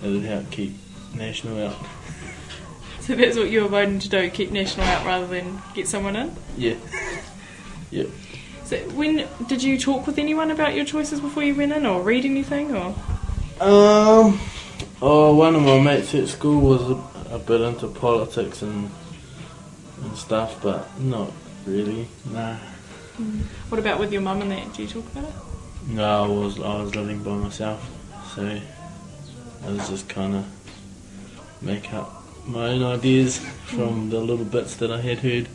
it 0.00 0.08
would 0.08 0.22
help 0.22 0.48
keep 0.52 0.74
National 1.12 1.66
out. 1.66 1.76
So 3.10 3.16
that's 3.16 3.36
what 3.36 3.50
you 3.50 3.62
were 3.62 3.68
voting 3.68 3.98
to 3.98 4.08
do, 4.08 4.30
keep 4.30 4.52
National 4.52 4.86
out 4.86 5.04
rather 5.04 5.26
than 5.26 5.60
get 5.74 5.88
someone 5.88 6.14
in? 6.14 6.32
Yeah. 6.56 6.76
yep. 7.90 8.06
So 8.62 8.76
when 8.90 9.26
did 9.48 9.64
you 9.64 9.80
talk 9.80 10.06
with 10.06 10.16
anyone 10.16 10.52
about 10.52 10.76
your 10.76 10.84
choices 10.84 11.18
before 11.18 11.42
you 11.42 11.56
went 11.56 11.72
in 11.72 11.86
or 11.86 12.02
read 12.02 12.24
anything 12.24 12.72
or? 12.72 12.94
Um, 13.60 14.38
oh, 15.02 15.34
one 15.34 15.56
of 15.56 15.62
my 15.62 15.80
mates 15.80 16.14
at 16.14 16.28
school 16.28 16.60
was 16.60 16.88
a, 16.88 17.34
a 17.34 17.38
bit 17.40 17.60
into 17.62 17.88
politics 17.88 18.62
and 18.62 18.88
and 20.04 20.16
stuff, 20.16 20.62
but 20.62 20.96
not 21.00 21.32
really. 21.66 22.06
Nah. 22.26 22.58
Mm. 23.18 23.40
What 23.70 23.80
about 23.80 23.98
with 23.98 24.12
your 24.12 24.22
mum 24.22 24.40
and 24.40 24.52
that? 24.52 24.72
Do 24.72 24.82
you 24.84 24.88
talk 24.88 25.04
about 25.10 25.24
it? 25.24 25.34
No, 25.88 26.22
I 26.22 26.28
was 26.28 26.60
I 26.60 26.80
was 26.80 26.94
living 26.94 27.24
by 27.24 27.32
myself, 27.32 27.90
so 28.36 28.60
I 29.66 29.68
was 29.68 29.88
just 29.88 30.08
kind 30.08 30.36
of 30.36 30.46
make 31.60 31.92
up 31.92 32.19
my 32.46 32.68
own 32.68 32.82
ideas 32.82 33.38
from 33.38 34.10
the 34.10 34.18
little 34.20 34.44
bits 34.44 34.76
that 34.76 34.90
I 34.90 35.00
had 35.00 35.18
heard. 35.18 35.46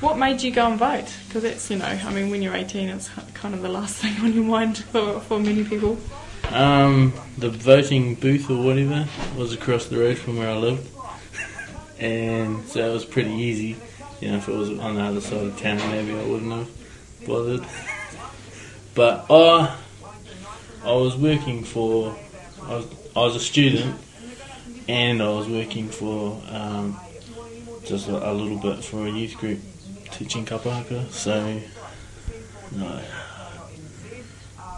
What 0.00 0.18
made 0.18 0.42
you 0.42 0.50
go 0.50 0.66
and 0.66 0.78
vote? 0.78 1.12
Because 1.26 1.44
it's, 1.44 1.70
you 1.70 1.78
know, 1.78 1.86
I 1.86 2.12
mean, 2.12 2.30
when 2.30 2.42
you're 2.42 2.54
18, 2.54 2.88
it's 2.88 3.10
kind 3.34 3.54
of 3.54 3.62
the 3.62 3.68
last 3.68 3.96
thing 4.02 4.14
on 4.24 4.32
your 4.32 4.44
mind 4.44 4.78
for, 4.78 5.20
for 5.20 5.38
many 5.38 5.64
people. 5.64 5.98
Um, 6.50 7.12
the 7.38 7.50
voting 7.50 8.14
booth 8.14 8.50
or 8.50 8.62
whatever 8.62 9.08
was 9.36 9.54
across 9.54 9.86
the 9.86 9.98
road 9.98 10.18
from 10.18 10.36
where 10.38 10.50
I 10.50 10.56
lived, 10.56 10.88
and 11.98 12.66
so 12.66 12.90
it 12.90 12.92
was 12.92 13.04
pretty 13.04 13.30
easy. 13.30 13.76
You 14.20 14.32
know, 14.32 14.36
if 14.36 14.48
it 14.48 14.54
was 14.54 14.70
on 14.78 14.96
the 14.96 15.02
other 15.02 15.20
side 15.20 15.46
of 15.46 15.58
town, 15.58 15.78
maybe 15.90 16.12
I 16.12 16.24
wouldn't 16.24 16.52
have 16.52 17.26
bothered. 17.26 17.64
but 18.94 19.26
uh, 19.30 19.76
I 20.84 20.92
was 20.92 21.16
working 21.16 21.64
for, 21.64 22.16
I 22.64 22.74
was, 22.74 22.86
I 23.16 23.20
was 23.20 23.36
a 23.36 23.40
student 23.40 23.96
and 24.88 25.22
I 25.22 25.28
was 25.28 25.48
working 25.48 25.88
for 25.88 26.40
um, 26.48 26.98
just 27.84 28.08
a, 28.08 28.30
a, 28.30 28.32
little 28.32 28.58
bit 28.58 28.84
for 28.84 29.06
a 29.06 29.10
youth 29.10 29.36
group 29.36 29.58
teaching 30.10 30.44
kapahaka. 30.44 31.10
So, 31.10 31.60
no. 32.76 33.00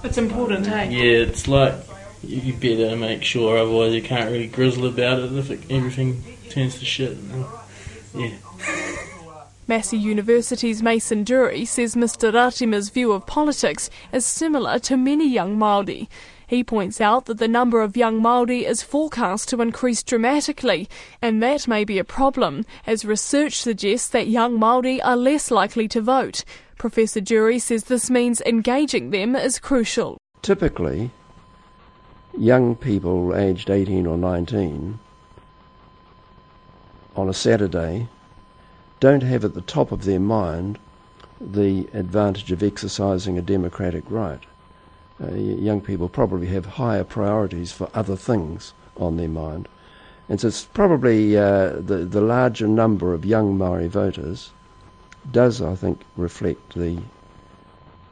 It's 0.02 0.18
important, 0.18 0.66
hey? 0.66 0.90
Yeah, 0.90 1.26
it's 1.26 1.49
like 1.49 1.75
you 2.23 2.54
better 2.54 2.96
make 2.96 3.23
sure, 3.23 3.58
otherwise 3.58 3.94
you 3.94 4.02
can't 4.02 4.30
really 4.30 4.46
grizzle 4.46 4.87
about 4.87 5.18
it 5.18 5.32
if 5.32 5.50
it, 5.50 5.61
everything 5.70 6.23
turns 6.50 6.78
to 6.78 6.84
shit. 6.84 7.16
Yeah. 8.14 8.30
Massey 9.66 9.96
University's 9.96 10.82
Mason 10.82 11.25
Durie 11.25 11.64
says 11.64 11.94
Mr 11.94 12.32
Ratima's 12.32 12.90
view 12.90 13.12
of 13.12 13.26
politics 13.26 13.88
is 14.12 14.26
similar 14.26 14.78
to 14.80 14.96
many 14.96 15.26
young 15.26 15.56
Māori. 15.56 16.06
He 16.54 16.62
points 16.62 17.00
out 17.00 17.25
that 17.25 17.38
the 17.38 17.49
number 17.49 17.82
of 17.82 17.96
young 17.96 18.23
Māori 18.23 18.62
is 18.62 18.80
forecast 18.80 19.49
to 19.49 19.61
increase 19.61 20.04
dramatically, 20.04 20.88
and 21.20 21.42
that 21.42 21.66
may 21.66 21.82
be 21.82 21.99
a 21.99 22.04
problem, 22.04 22.64
as 22.87 23.04
research 23.04 23.58
suggests 23.58 24.06
that 24.11 24.28
young 24.28 24.56
Māori 24.56 25.00
are 25.02 25.16
less 25.16 25.50
likely 25.50 25.88
to 25.88 26.00
vote. 26.00 26.44
Professor 26.78 27.20
Durie 27.20 27.58
says 27.58 27.82
this 27.82 28.08
means 28.08 28.40
engaging 28.42 29.11
them 29.11 29.34
is 29.34 29.58
crucial. 29.58 30.16
Typically, 30.42 31.11
young 32.38 32.76
people 32.76 33.34
aged 33.34 33.68
18 33.68 34.06
or 34.06 34.16
19 34.16 35.00
on 37.16 37.28
a 37.28 37.34
Saturday 37.34 38.06
don't 39.00 39.25
have 39.25 39.44
at 39.44 39.54
the 39.54 39.61
top 39.61 39.90
of 39.90 40.04
their 40.04 40.20
mind 40.20 40.78
the 41.40 41.88
advantage 41.92 42.52
of 42.52 42.62
exercising 42.62 43.37
a 43.37 43.42
democratic 43.42 44.04
right. 44.08 44.44
Uh, 45.23 45.33
young 45.35 45.80
people 45.80 46.09
probably 46.09 46.49
have 46.49 46.66
higher 46.66 47.04
priorities 47.04 47.71
for 47.71 47.88
other 47.94 48.16
things 48.16 48.75
on 48.97 49.16
their 49.16 49.28
mind. 49.28 49.68
And 50.28 50.40
so 50.40 50.49
it's 50.49 50.64
probably 50.64 51.37
uh, 51.37 51.75
the, 51.78 52.06
the 52.09 52.21
larger 52.21 52.66
number 52.66 53.14
of 53.14 53.25
young 53.25 53.56
Maori 53.59 53.88
voters 53.88 54.50
does, 55.30 55.62
I 55.62 55.75
think, 55.75 56.00
reflect 56.16 56.75
the, 56.75 56.99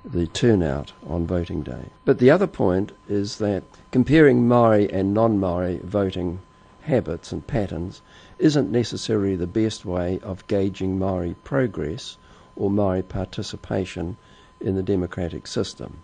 the 0.05 0.27
turnout 0.29 0.93
on 1.07 1.27
voting 1.27 1.63
day. 1.63 1.87
But 2.05 2.19
the 2.19 2.31
other 2.31 2.47
point 2.47 2.93
is 3.09 3.39
that 3.39 3.65
comparing 3.91 4.47
Maori 4.47 4.91
and 4.93 5.15
non 5.15 5.41
Maori 5.41 5.81
voting 5.83 6.41
habits 6.83 7.33
and 7.33 7.47
patterns 7.47 8.03
isn't 8.39 8.71
necessarily 8.71 9.37
the 9.37 9.47
best 9.47 9.85
way 9.85 10.19
of 10.23 10.47
gauging 10.47 10.99
Maori 10.99 11.35
progress 11.45 12.17
or 12.57 12.71
Maori 12.71 13.03
participation 13.03 14.17
in 14.61 14.75
the 14.75 14.83
democratic 14.83 15.47
system. 15.47 15.99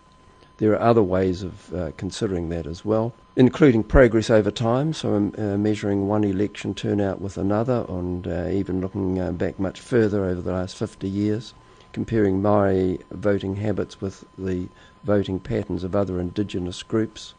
There 0.59 0.73
are 0.73 0.81
other 0.81 1.05
ways 1.05 1.45
of 1.45 1.73
uh, 1.73 1.93
considering 1.97 2.49
that 2.49 2.67
as 2.67 2.85
well, 2.85 3.15
including 3.37 3.85
progress 3.85 4.29
over 4.29 4.50
time, 4.50 4.93
so 4.93 5.15
um, 5.15 5.33
uh, 5.38 5.57
measuring 5.57 6.09
one 6.09 6.25
election 6.25 6.75
turnout 6.75 7.21
with 7.21 7.38
another, 7.38 7.87
and 7.88 8.27
uh, 8.27 8.49
even 8.49 8.81
looking 8.81 9.21
uh, 9.21 9.31
back 9.31 9.61
much 9.61 9.79
further 9.79 10.25
over 10.25 10.41
the 10.41 10.50
last 10.50 10.77
50 10.77 11.09
years, 11.09 11.55
comparing 11.93 12.43
Maori 12.43 12.99
voting 13.12 13.55
habits 13.55 14.00
with 14.00 14.25
the 14.37 14.67
voting 15.05 15.38
patterns 15.38 15.85
of 15.85 15.95
other 15.95 16.19
indigenous 16.19 16.83
groups, 16.83 17.35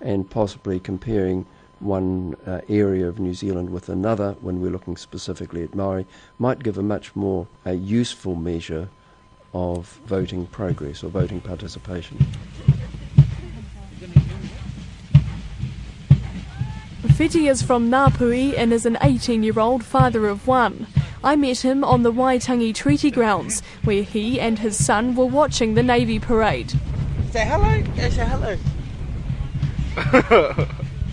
and 0.00 0.30
possibly 0.30 0.80
comparing 0.80 1.44
one 1.80 2.34
uh, 2.46 2.62
area 2.70 3.06
of 3.06 3.18
New 3.18 3.34
Zealand 3.34 3.68
with 3.68 3.90
another 3.90 4.36
when 4.40 4.62
we're 4.62 4.70
looking 4.70 4.96
specifically 4.96 5.62
at 5.62 5.74
Maori 5.74 6.06
might 6.38 6.62
give 6.62 6.78
a 6.78 6.82
much 6.82 7.14
more 7.14 7.46
uh, 7.66 7.72
useful 7.72 8.34
measure 8.34 8.88
of 9.54 10.00
voting 10.06 10.46
progress 10.46 11.02
or 11.04 11.08
voting 11.08 11.40
participation. 11.40 12.18
Whiti 17.02 17.48
is 17.48 17.62
from 17.62 17.90
Ngāpuhi 17.90 18.58
and 18.58 18.72
is 18.72 18.84
an 18.84 18.98
18 19.00 19.44
year 19.44 19.60
old 19.60 19.84
father 19.84 20.26
of 20.26 20.48
one. 20.48 20.88
I 21.22 21.36
met 21.36 21.64
him 21.64 21.84
on 21.84 22.02
the 22.02 22.12
Waitangi 22.12 22.74
Treaty 22.74 23.10
Grounds, 23.10 23.62
where 23.84 24.02
he 24.02 24.40
and 24.40 24.58
his 24.58 24.84
son 24.84 25.14
were 25.14 25.24
watching 25.24 25.74
the 25.74 25.82
Navy 25.82 26.18
parade. 26.18 26.72
Say 27.30 27.46
hello? 27.46 27.82
Yeah, 27.94 28.08
say 28.10 28.26
hello. 28.26 28.58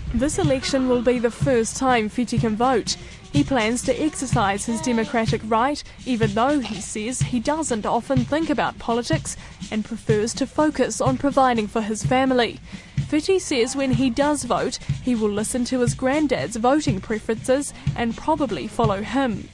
this 0.13 0.39
election 0.39 0.89
will 0.89 1.03
be 1.03 1.19
the 1.19 1.31
first 1.31 1.77
time 1.77 2.09
Whiti 2.09 2.39
can 2.39 2.55
vote. 2.55 2.97
He 3.31 3.45
plans 3.45 3.81
to 3.83 4.01
exercise 4.01 4.65
his 4.65 4.81
democratic 4.81 5.41
right, 5.45 5.81
even 6.05 6.33
though 6.33 6.59
he 6.59 6.81
says 6.81 7.21
he 7.21 7.39
doesn't 7.39 7.85
often 7.85 8.25
think 8.25 8.49
about 8.49 8.77
politics 8.77 9.37
and 9.71 9.85
prefers 9.85 10.33
to 10.33 10.45
focus 10.45 10.99
on 10.99 11.17
providing 11.17 11.67
for 11.67 11.81
his 11.81 12.03
family. 12.03 12.59
Whiti 13.09 13.39
says 13.39 13.75
when 13.75 13.91
he 13.91 14.09
does 14.09 14.43
vote, 14.43 14.79
he 15.03 15.15
will 15.15 15.29
listen 15.29 15.63
to 15.65 15.79
his 15.79 15.95
granddad's 15.95 16.57
voting 16.57 16.99
preferences 16.99 17.73
and 17.95 18.17
probably 18.17 18.67
follow 18.67 19.01
him. 19.01 19.47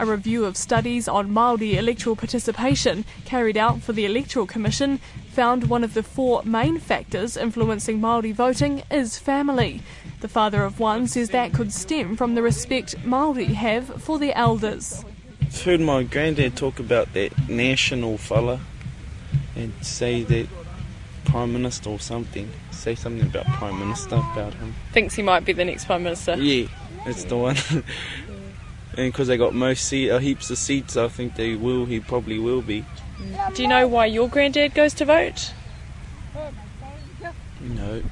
A 0.00 0.06
review 0.06 0.44
of 0.44 0.56
studies 0.56 1.08
on 1.08 1.28
Māori 1.28 1.74
electoral 1.74 2.14
participation 2.14 3.04
carried 3.24 3.56
out 3.56 3.82
for 3.82 3.92
the 3.92 4.06
Electoral 4.06 4.46
Commission 4.46 5.00
found 5.32 5.64
one 5.64 5.82
of 5.82 5.94
the 5.94 6.04
four 6.04 6.40
main 6.44 6.78
factors 6.78 7.36
influencing 7.36 8.00
Māori 8.00 8.32
voting 8.32 8.84
is 8.92 9.18
family. 9.18 9.82
The 10.20 10.28
father 10.28 10.62
of 10.62 10.78
one 10.78 11.08
says 11.08 11.30
that 11.30 11.52
could 11.52 11.72
stem 11.72 12.16
from 12.16 12.36
the 12.36 12.42
respect 12.42 12.94
Māori 13.02 13.46
have 13.46 14.00
for 14.00 14.20
their 14.20 14.36
elders. 14.36 15.04
I've 15.42 15.62
heard 15.62 15.80
my 15.80 16.04
granddad 16.04 16.56
talk 16.56 16.78
about 16.78 17.12
that 17.14 17.48
national 17.48 18.18
fella 18.18 18.60
and 19.56 19.72
say 19.82 20.22
that 20.22 20.46
Prime 21.24 21.52
Minister 21.52 21.90
or 21.90 21.98
something. 21.98 22.48
Say 22.70 22.94
something 22.94 23.26
about 23.26 23.46
Prime 23.46 23.80
Minister 23.80 24.14
about 24.14 24.54
him. 24.54 24.76
Thinks 24.92 25.16
he 25.16 25.22
might 25.22 25.44
be 25.44 25.52
the 25.52 25.64
next 25.64 25.86
Prime 25.86 26.04
Minister? 26.04 26.36
Yeah, 26.36 26.68
that's 27.04 27.24
the 27.24 27.36
one. 27.36 27.56
and 28.98 29.12
because 29.12 29.28
they 29.28 29.36
got 29.36 29.54
most 29.54 29.84
seat, 29.84 30.10
uh, 30.10 30.18
heaps 30.18 30.50
of 30.50 30.58
seats, 30.58 30.96
I 30.96 31.06
think 31.06 31.36
they 31.36 31.54
will. 31.54 31.84
He 31.84 32.00
probably 32.00 32.36
will 32.40 32.62
be. 32.62 32.84
Do 33.54 33.62
you 33.62 33.68
know 33.68 33.86
why 33.86 34.06
your 34.06 34.28
granddad 34.28 34.74
goes 34.74 34.92
to 34.94 35.04
vote? 35.04 35.52
No. 37.60 38.02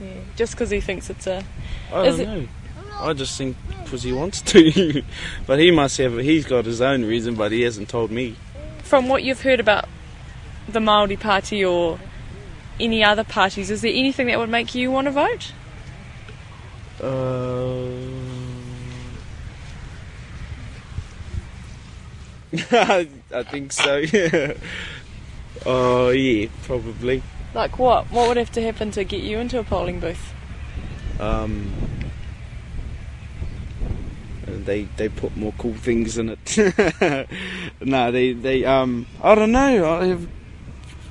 Yeah, 0.00 0.20
just 0.36 0.52
because 0.52 0.70
he 0.70 0.80
thinks 0.80 1.10
it's 1.10 1.26
a. 1.26 1.42
I 1.92 2.04
don't 2.04 2.18
know. 2.18 2.48
I 2.92 3.12
just 3.12 3.36
think 3.36 3.56
because 3.82 4.04
he 4.04 4.12
wants 4.12 4.40
to. 4.42 5.02
but 5.48 5.58
he 5.58 5.72
must 5.72 5.98
have. 5.98 6.16
He's 6.18 6.46
got 6.46 6.64
his 6.64 6.80
own 6.80 7.04
reason, 7.04 7.34
but 7.34 7.50
he 7.50 7.62
hasn't 7.62 7.88
told 7.88 8.12
me. 8.12 8.36
From 8.84 9.08
what 9.08 9.24
you've 9.24 9.42
heard 9.42 9.58
about 9.58 9.88
the 10.68 10.78
Maori 10.78 11.16
Party 11.16 11.64
or 11.64 11.98
any 12.78 13.02
other 13.02 13.24
parties, 13.24 13.68
is 13.68 13.82
there 13.82 13.92
anything 13.92 14.28
that 14.28 14.38
would 14.38 14.50
make 14.50 14.76
you 14.76 14.92
want 14.92 15.06
to 15.06 15.10
vote? 15.10 15.52
Uh. 17.02 17.95
I 22.70 23.42
think 23.50 23.72
so. 23.72 23.96
Yeah. 23.96 24.54
Oh 25.64 26.10
yeah, 26.10 26.48
probably. 26.62 27.22
Like 27.54 27.78
what? 27.78 28.06
What 28.12 28.28
would 28.28 28.36
have 28.36 28.52
to 28.52 28.62
happen 28.62 28.90
to 28.92 29.04
get 29.04 29.22
you 29.22 29.38
into 29.38 29.58
a 29.58 29.64
polling 29.64 30.00
booth? 30.00 30.32
Um, 31.18 31.72
they 34.46 34.84
they 34.96 35.08
put 35.08 35.36
more 35.36 35.52
cool 35.58 35.74
things 35.74 36.18
in 36.18 36.28
it. 36.30 37.28
no, 37.80 38.12
they 38.12 38.32
they 38.32 38.64
um 38.64 39.06
I 39.22 39.34
don't 39.34 39.52
know. 39.52 39.90
I 39.90 40.06
have, 40.06 40.28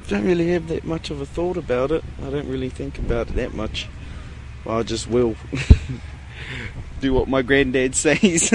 don't 0.07 0.25
really 0.25 0.49
have 0.49 0.67
that 0.67 0.83
much 0.83 1.09
of 1.09 1.19
a 1.21 1.25
thought 1.25 1.57
about 1.57 1.91
it. 1.91 2.03
I 2.21 2.29
don't 2.29 2.47
really 2.47 2.69
think 2.69 2.99
about 2.99 3.29
it 3.29 3.35
that 3.35 3.53
much. 3.53 3.87
Well, 4.63 4.79
I 4.79 4.83
just 4.83 5.09
will 5.09 5.35
do 7.01 7.13
what 7.13 7.27
my 7.27 7.41
granddad 7.41 7.95
says. 7.95 8.53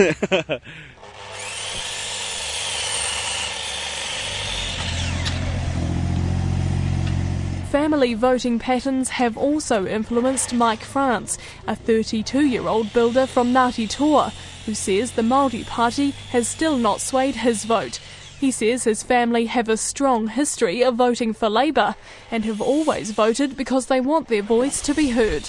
Family 7.70 8.14
voting 8.14 8.58
patterns 8.58 9.10
have 9.10 9.38
also 9.38 9.86
influenced 9.86 10.52
Mike 10.52 10.82
France, 10.82 11.38
a 11.68 11.76
32 11.76 12.44
year 12.44 12.66
old 12.66 12.92
builder 12.92 13.28
from 13.28 13.52
Ngāti 13.52 13.88
Toa, 13.88 14.32
who 14.66 14.74
says 14.74 15.12
the 15.12 15.22
Māori 15.22 15.64
Party 15.64 16.10
has 16.32 16.48
still 16.48 16.76
not 16.76 17.00
swayed 17.00 17.36
his 17.36 17.64
vote. 17.64 18.00
He 18.40 18.50
says 18.50 18.82
his 18.82 19.04
family 19.04 19.46
have 19.46 19.68
a 19.68 19.76
strong 19.76 20.26
history 20.26 20.82
of 20.82 20.96
voting 20.96 21.32
for 21.32 21.48
Labour 21.48 21.94
and 22.28 22.44
have 22.44 22.60
always 22.60 23.12
voted 23.12 23.56
because 23.56 23.86
they 23.86 24.00
want 24.00 24.26
their 24.26 24.42
voice 24.42 24.82
to 24.82 24.92
be 24.92 25.10
heard. 25.10 25.48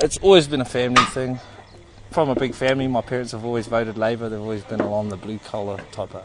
It's 0.00 0.16
always 0.22 0.48
been 0.48 0.62
a 0.62 0.64
family 0.64 1.04
thing. 1.04 1.40
From 2.10 2.30
a 2.30 2.34
big 2.34 2.54
family, 2.54 2.88
my 2.88 3.02
parents 3.02 3.32
have 3.32 3.44
always 3.44 3.66
voted 3.66 3.98
Labour. 3.98 4.30
They've 4.30 4.40
always 4.40 4.64
been 4.64 4.80
along 4.80 5.10
the 5.10 5.18
blue 5.18 5.38
collar 5.40 5.76
type 5.92 6.14
of 6.14 6.24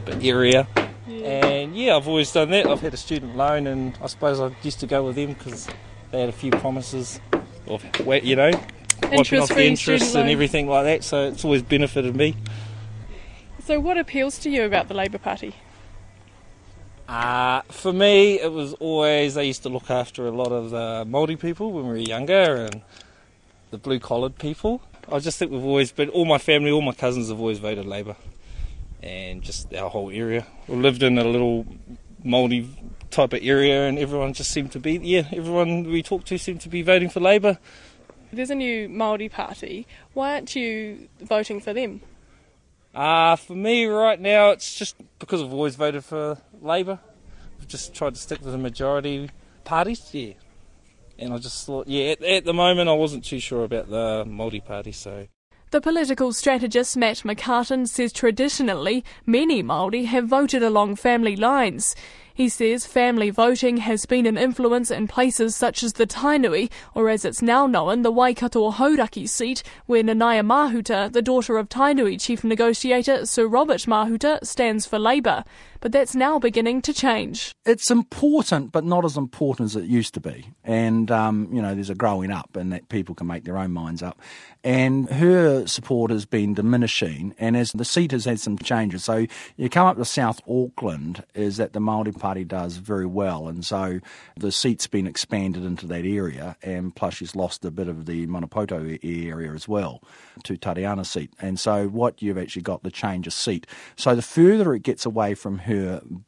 type 0.00 0.08
of 0.08 0.24
area. 0.24 0.66
Yeah. 1.06 1.46
And 1.46 1.76
yeah, 1.76 1.96
I've 1.96 2.08
always 2.08 2.32
done 2.32 2.50
that. 2.50 2.66
I've 2.66 2.80
had 2.80 2.94
a 2.94 2.96
student 2.96 3.36
loan, 3.36 3.66
and 3.66 3.96
I 4.02 4.06
suppose 4.06 4.40
I 4.40 4.54
used 4.62 4.80
to 4.80 4.86
go 4.86 5.04
with 5.04 5.16
them 5.16 5.34
because 5.34 5.68
they 6.10 6.20
had 6.20 6.28
a 6.28 6.32
few 6.32 6.50
promises 6.50 7.20
of, 7.68 7.84
you 8.24 8.36
know, 8.36 8.50
wiping 9.02 9.40
off 9.40 9.48
the 9.48 9.66
interest 9.66 10.14
and 10.16 10.28
everything 10.28 10.66
like 10.68 10.84
that. 10.84 11.04
So 11.04 11.28
it's 11.28 11.44
always 11.44 11.62
benefited 11.62 12.16
me. 12.16 12.36
So, 13.64 13.80
what 13.80 13.96
appeals 13.96 14.38
to 14.40 14.50
you 14.50 14.64
about 14.64 14.88
the 14.88 14.94
Labour 14.94 15.18
Party? 15.18 15.54
Uh, 17.08 17.62
for 17.70 17.92
me, 17.92 18.40
it 18.40 18.52
was 18.52 18.72
always 18.74 19.34
they 19.34 19.46
used 19.46 19.62
to 19.62 19.68
look 19.68 19.90
after 19.90 20.26
a 20.26 20.30
lot 20.30 20.52
of 20.52 20.70
the 20.70 21.04
Māori 21.06 21.38
people 21.38 21.72
when 21.72 21.84
we 21.84 21.90
were 21.90 21.96
younger 21.96 22.66
and 22.66 22.82
the 23.70 23.78
blue 23.78 24.00
collared 24.00 24.38
people. 24.38 24.82
I 25.10 25.18
just 25.18 25.38
think 25.38 25.52
we've 25.52 25.64
always 25.64 25.92
been, 25.92 26.08
all 26.10 26.24
my 26.24 26.38
family, 26.38 26.70
all 26.70 26.80
my 26.80 26.92
cousins 26.92 27.28
have 27.28 27.38
always 27.38 27.58
voted 27.58 27.84
Labour 27.84 28.16
and 29.02 29.42
just 29.42 29.72
our 29.74 29.90
whole 29.90 30.10
area. 30.10 30.46
We 30.68 30.76
lived 30.76 31.02
in 31.02 31.18
a 31.18 31.24
little 31.24 31.66
Māori 32.24 32.68
type 33.10 33.32
of 33.32 33.40
area, 33.42 33.86
and 33.86 33.98
everyone 33.98 34.32
just 34.32 34.50
seemed 34.50 34.72
to 34.72 34.80
be 34.80 34.98
yeah. 35.02 35.28
Everyone 35.32 35.84
we 35.84 36.02
talked 36.02 36.26
to 36.28 36.38
seemed 36.38 36.60
to 36.62 36.68
be 36.68 36.82
voting 36.82 37.08
for 37.08 37.20
Labour, 37.20 37.58
There's 38.32 38.50
a 38.50 38.54
new 38.54 38.88
Māori 38.88 39.30
party. 39.30 39.86
Why 40.12 40.34
aren't 40.34 40.56
you 40.56 41.08
voting 41.20 41.60
for 41.60 41.72
them? 41.72 42.00
Uh, 42.94 43.36
for 43.36 43.54
me 43.54 43.86
right 43.86 44.20
now, 44.20 44.50
it's 44.50 44.74
just 44.74 44.96
because 45.18 45.42
I've 45.42 45.52
always 45.52 45.76
voted 45.76 46.04
for 46.04 46.38
Labour. 46.60 46.98
I've 47.60 47.68
just 47.68 47.94
tried 47.94 48.14
to 48.14 48.20
stick 48.20 48.40
with 48.40 48.52
the 48.52 48.58
majority 48.58 49.30
parties, 49.64 50.10
yeah. 50.12 50.34
And 51.18 51.32
I 51.32 51.38
just 51.38 51.64
thought, 51.64 51.86
yeah, 51.86 52.12
at, 52.12 52.22
at 52.22 52.44
the 52.44 52.52
moment 52.52 52.88
I 52.88 52.92
wasn't 52.92 53.24
too 53.24 53.38
sure 53.38 53.64
about 53.64 53.88
the 53.88 54.24
Māori 54.26 54.64
party, 54.64 54.92
so 54.92 55.26
The 55.74 55.80
political 55.80 56.32
strategist 56.32 56.96
Matt 56.96 57.24
McCarten 57.24 57.88
says 57.88 58.12
traditionally 58.12 59.04
many 59.26 59.60
Māori 59.60 60.04
have 60.04 60.28
voted 60.28 60.62
along 60.62 60.94
family 60.94 61.34
lines. 61.34 61.96
He 62.32 62.48
says 62.48 62.86
family 62.86 63.30
voting 63.30 63.78
has 63.78 64.06
been 64.06 64.24
an 64.24 64.38
influence 64.38 64.92
in 64.92 65.08
places 65.08 65.56
such 65.56 65.82
as 65.82 65.94
the 65.94 66.06
Tainui, 66.06 66.70
or 66.94 67.08
as 67.08 67.24
it's 67.24 67.42
now 67.42 67.66
known, 67.66 68.02
the 68.02 68.12
Waikato 68.12 68.70
Hauraki 68.70 69.28
seat, 69.28 69.64
where 69.86 70.04
Nanaia 70.04 70.46
Mahuta, 70.46 71.12
the 71.12 71.22
daughter 71.22 71.56
of 71.56 71.68
Tainui 71.68 72.20
chief 72.20 72.44
negotiator 72.44 73.26
Sir 73.26 73.48
Robert 73.48 73.80
Mahuta, 73.80 74.44
stands 74.46 74.86
for 74.86 75.00
Labour. 75.00 75.42
But 75.84 75.92
that's 75.92 76.14
now 76.14 76.38
beginning 76.38 76.80
to 76.80 76.94
change. 76.94 77.54
It's 77.66 77.90
important, 77.90 78.72
but 78.72 78.84
not 78.84 79.04
as 79.04 79.18
important 79.18 79.66
as 79.66 79.76
it 79.76 79.84
used 79.84 80.14
to 80.14 80.20
be. 80.20 80.46
And, 80.64 81.10
um, 81.10 81.50
you 81.52 81.60
know, 81.60 81.74
there's 81.74 81.90
a 81.90 81.94
growing 81.94 82.30
up 82.30 82.56
and 82.56 82.72
that 82.72 82.88
people 82.88 83.14
can 83.14 83.26
make 83.26 83.44
their 83.44 83.58
own 83.58 83.72
minds 83.72 84.02
up. 84.02 84.18
And 84.64 85.10
her 85.10 85.66
support 85.66 86.10
has 86.10 86.24
been 86.24 86.54
diminishing, 86.54 87.34
and 87.38 87.54
as 87.54 87.72
the 87.72 87.84
seat 87.84 88.12
has 88.12 88.24
had 88.24 88.40
some 88.40 88.56
changes. 88.56 89.04
So 89.04 89.26
you 89.58 89.68
come 89.68 89.86
up 89.86 89.98
to 89.98 90.06
South 90.06 90.40
Auckland, 90.48 91.22
is 91.34 91.58
that 91.58 91.74
the 91.74 91.80
Māori 91.80 92.18
Party 92.18 92.44
does 92.44 92.78
very 92.78 93.04
well, 93.04 93.46
and 93.46 93.62
so 93.62 94.00
the 94.38 94.50
seat's 94.50 94.86
been 94.86 95.06
expanded 95.06 95.66
into 95.66 95.86
that 95.88 96.06
area, 96.06 96.56
and 96.62 96.96
plus 96.96 97.12
she's 97.12 97.36
lost 97.36 97.62
a 97.66 97.70
bit 97.70 97.88
of 97.88 98.06
the 98.06 98.26
Maniapoto 98.26 98.98
area 99.02 99.52
as 99.52 99.68
well 99.68 100.02
to 100.44 100.56
Tariana 100.56 101.04
seat. 101.04 101.34
And 101.42 101.60
so 101.60 101.88
what 101.88 102.22
you've 102.22 102.38
actually 102.38 102.62
got 102.62 102.84
the 102.84 102.90
change 102.90 103.26
of 103.26 103.34
seat. 103.34 103.66
So 103.96 104.14
the 104.14 104.22
further 104.22 104.72
it 104.72 104.82
gets 104.82 105.04
away 105.04 105.34
from 105.34 105.58
her 105.58 105.73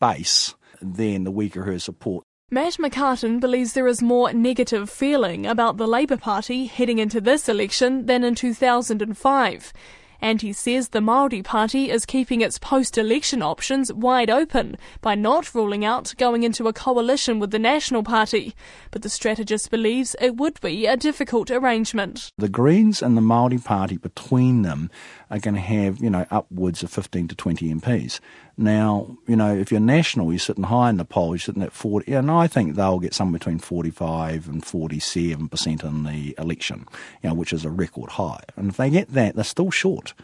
base, 0.00 0.54
then 0.80 1.24
the 1.24 1.30
weaker 1.30 1.62
her 1.62 1.78
support. 1.78 2.24
Matt 2.48 2.74
McCarten 2.74 3.40
believes 3.40 3.72
there 3.72 3.88
is 3.88 4.00
more 4.00 4.32
negative 4.32 4.88
feeling 4.88 5.46
about 5.46 5.78
the 5.78 5.86
Labour 5.88 6.16
Party 6.16 6.66
heading 6.66 7.00
into 7.00 7.20
this 7.20 7.48
election 7.48 8.06
than 8.06 8.22
in 8.22 8.36
2005. 8.36 9.72
And 10.20 10.40
he 10.40 10.52
says 10.52 10.88
the 10.88 11.00
Māori 11.00 11.44
Party 11.44 11.90
is 11.90 12.06
keeping 12.06 12.40
its 12.40 12.58
post-election 12.58 13.42
options 13.42 13.92
wide 13.92 14.30
open 14.30 14.76
by 15.00 15.14
not 15.14 15.54
ruling 15.54 15.84
out 15.84 16.14
going 16.16 16.42
into 16.42 16.68
a 16.68 16.72
coalition 16.72 17.38
with 17.38 17.50
the 17.50 17.58
National 17.58 18.02
Party. 18.02 18.54
But 18.90 19.02
the 19.02 19.10
strategist 19.10 19.70
believes 19.70 20.16
it 20.20 20.36
would 20.36 20.60
be 20.60 20.86
a 20.86 20.96
difficult 20.96 21.50
arrangement. 21.50 22.30
The 22.38 22.48
Greens 22.48 23.02
and 23.02 23.16
the 23.16 23.22
Māori 23.22 23.62
Party 23.62 23.98
between 23.98 24.62
them 24.62 24.90
are 25.30 25.38
going 25.38 25.54
to 25.54 25.60
have, 25.60 25.98
you 25.98 26.10
know, 26.10 26.26
upwards 26.30 26.82
of 26.82 26.90
15 26.90 27.28
to 27.28 27.34
20 27.34 27.74
MPs. 27.74 28.20
Now, 28.58 29.18
you 29.26 29.36
know, 29.36 29.54
if 29.54 29.70
you're 29.70 29.80
national, 29.80 30.32
you're 30.32 30.38
sitting 30.38 30.64
high 30.64 30.88
in 30.88 30.96
the 30.96 31.04
poll, 31.04 31.30
you're 31.30 31.38
sitting 31.38 31.62
at 31.62 31.72
40, 31.72 32.10
and 32.14 32.30
I 32.30 32.46
think 32.46 32.74
they'll 32.74 32.98
get 32.98 33.12
somewhere 33.12 33.38
between 33.38 33.58
45 33.58 34.48
and 34.48 34.64
47% 34.64 35.84
in 35.84 36.04
the 36.04 36.34
election, 36.38 36.86
you 37.22 37.28
know, 37.28 37.34
which 37.34 37.52
is 37.52 37.66
a 37.66 37.70
record 37.70 38.12
high. 38.12 38.42
And 38.56 38.70
if 38.70 38.78
they 38.78 38.88
get 38.88 39.12
that, 39.12 39.34
they're 39.34 39.44
still 39.44 39.70
short. 39.70 40.14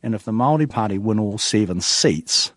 And 0.00 0.14
if 0.14 0.24
the 0.24 0.32
Māori 0.32 0.70
Party 0.70 0.96
win 0.96 1.18
all 1.18 1.38
seven 1.38 1.80
seats, 1.80 2.52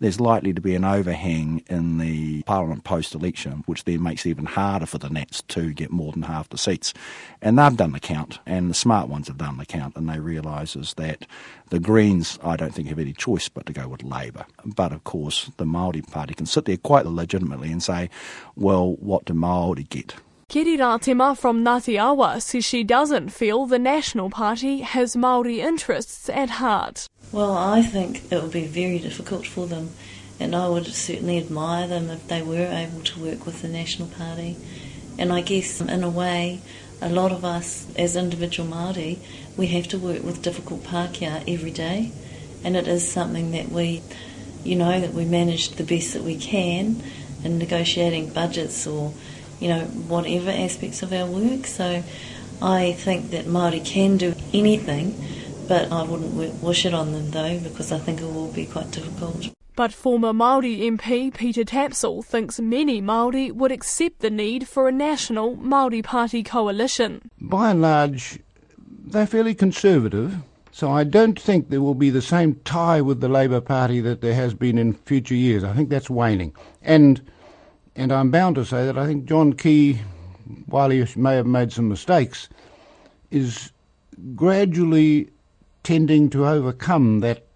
there's 0.00 0.20
likely 0.20 0.52
to 0.52 0.60
be 0.60 0.74
an 0.74 0.84
overhang 0.84 1.62
in 1.68 1.98
the 1.98 2.42
Parliament 2.42 2.84
post 2.84 3.14
election, 3.14 3.62
which 3.66 3.84
then 3.84 4.02
makes 4.02 4.26
it 4.26 4.30
even 4.30 4.44
harder 4.44 4.86
for 4.86 4.98
the 4.98 5.08
Nats 5.08 5.42
to 5.48 5.72
get 5.72 5.90
more 5.90 6.12
than 6.12 6.22
half 6.22 6.48
the 6.48 6.58
seats. 6.58 6.92
And 7.40 7.58
they've 7.58 7.76
done 7.76 7.92
the 7.92 8.00
count, 8.00 8.38
and 8.46 8.70
the 8.70 8.74
smart 8.74 9.08
ones 9.08 9.28
have 9.28 9.38
done 9.38 9.56
the 9.56 9.66
count, 9.66 9.96
and 9.96 10.08
they 10.08 10.20
realise 10.20 10.76
is 10.76 10.94
that 10.94 11.26
the 11.70 11.80
Greens, 11.80 12.38
I 12.42 12.56
don't 12.56 12.74
think, 12.74 12.88
have 12.88 12.98
any 12.98 13.12
choice 13.12 13.48
but 13.48 13.66
to 13.66 13.72
go 13.72 13.88
with 13.88 14.02
Labour. 14.02 14.46
But 14.64 14.92
of 14.92 15.04
course, 15.04 15.50
the 15.56 15.64
Māori 15.64 16.06
Party 16.10 16.34
can 16.34 16.46
sit 16.46 16.66
there 16.66 16.76
quite 16.76 17.06
legitimately 17.06 17.72
and 17.72 17.82
say, 17.82 18.10
well, 18.54 18.94
what 18.96 19.24
do 19.24 19.32
Māori 19.32 19.88
get? 19.88 20.14
Kiri 20.48 20.76
Rātima 20.78 21.36
from 21.36 21.64
Ngāti 21.64 22.00
Awa 22.00 22.40
says 22.40 22.64
she 22.64 22.84
doesn't 22.84 23.30
feel 23.30 23.66
the 23.66 23.80
National 23.80 24.30
Party 24.30 24.82
has 24.82 25.16
Māori 25.16 25.56
interests 25.56 26.28
at 26.28 26.50
heart. 26.50 27.08
Well, 27.32 27.52
I 27.56 27.82
think 27.82 28.30
it 28.30 28.40
would 28.40 28.52
be 28.52 28.64
very 28.64 29.00
difficult 29.00 29.44
for 29.44 29.66
them, 29.66 29.90
and 30.38 30.54
I 30.54 30.68
would 30.68 30.86
certainly 30.86 31.36
admire 31.38 31.88
them 31.88 32.10
if 32.10 32.28
they 32.28 32.42
were 32.42 32.66
able 32.66 33.00
to 33.00 33.20
work 33.20 33.44
with 33.44 33.60
the 33.60 33.66
National 33.68 34.06
Party. 34.06 34.56
And 35.18 35.32
I 35.32 35.40
guess, 35.40 35.80
in 35.80 36.04
a 36.04 36.08
way, 36.08 36.60
a 37.02 37.08
lot 37.08 37.32
of 37.32 37.44
us 37.44 37.88
as 37.96 38.14
individual 38.14 38.68
Māori, 38.68 39.18
we 39.56 39.66
have 39.66 39.88
to 39.88 39.98
work 39.98 40.22
with 40.22 40.42
difficult 40.42 40.84
Pākehā 40.84 41.42
every 41.52 41.72
day, 41.72 42.12
and 42.62 42.76
it 42.76 42.86
is 42.86 43.06
something 43.10 43.50
that 43.50 43.70
we, 43.70 44.00
you 44.62 44.76
know, 44.76 45.00
that 45.00 45.12
we 45.12 45.24
manage 45.24 45.70
the 45.70 45.82
best 45.82 46.14
that 46.14 46.22
we 46.22 46.36
can 46.36 47.02
in 47.42 47.58
negotiating 47.58 48.30
budgets 48.30 48.86
or, 48.86 49.12
you 49.60 49.68
know, 49.68 49.80
whatever 49.80 50.50
aspects 50.50 51.02
of 51.02 51.12
our 51.12 51.26
work. 51.26 51.66
So 51.66 52.02
I 52.62 52.92
think 52.92 53.30
that 53.30 53.46
Māori 53.46 53.84
can 53.84 54.16
do 54.16 54.34
anything 54.52 55.14
but 55.68 55.90
I 55.90 56.02
wouldn't 56.02 56.62
wish 56.62 56.86
it 56.86 56.94
on 56.94 57.12
them 57.12 57.30
though 57.30 57.58
because 57.58 57.92
I 57.92 57.98
think 57.98 58.20
it 58.20 58.26
will 58.26 58.52
be 58.52 58.66
quite 58.66 58.90
difficult. 58.90 59.50
But 59.74 59.92
former 59.92 60.32
Māori 60.32 60.80
MP 60.80 61.34
Peter 61.34 61.64
Tapsell 61.64 62.24
thinks 62.24 62.58
many 62.60 63.02
Māori 63.02 63.52
would 63.52 63.72
accept 63.72 64.20
the 64.20 64.30
need 64.30 64.66
for 64.68 64.88
a 64.88 64.92
national 64.92 65.56
Māori 65.56 66.02
Party 66.02 66.42
coalition. 66.42 67.30
By 67.40 67.72
and 67.72 67.82
large, 67.82 68.40
they're 68.88 69.26
fairly 69.26 69.54
conservative, 69.54 70.36
so 70.72 70.90
I 70.90 71.04
don't 71.04 71.38
think 71.38 71.68
there 71.68 71.82
will 71.82 71.94
be 71.94 72.10
the 72.10 72.22
same 72.22 72.54
tie 72.64 73.02
with 73.02 73.20
the 73.20 73.28
Labour 73.28 73.60
Party 73.60 74.00
that 74.00 74.22
there 74.22 74.34
has 74.34 74.54
been 74.54 74.78
in 74.78 74.94
future 74.94 75.34
years. 75.34 75.62
I 75.62 75.74
think 75.74 75.90
that's 75.90 76.08
waning. 76.08 76.54
And 76.82 77.20
and 77.96 78.12
I'm 78.12 78.30
bound 78.30 78.56
to 78.56 78.64
say 78.64 78.84
that 78.84 78.98
I 78.98 79.06
think 79.06 79.24
John 79.24 79.54
Key, 79.54 79.98
while 80.66 80.90
he 80.90 81.04
may 81.16 81.34
have 81.34 81.46
made 81.46 81.72
some 81.72 81.88
mistakes, 81.88 82.48
is 83.30 83.72
gradually 84.34 85.30
tending 85.82 86.28
to 86.30 86.46
overcome 86.46 87.20
that 87.20 87.46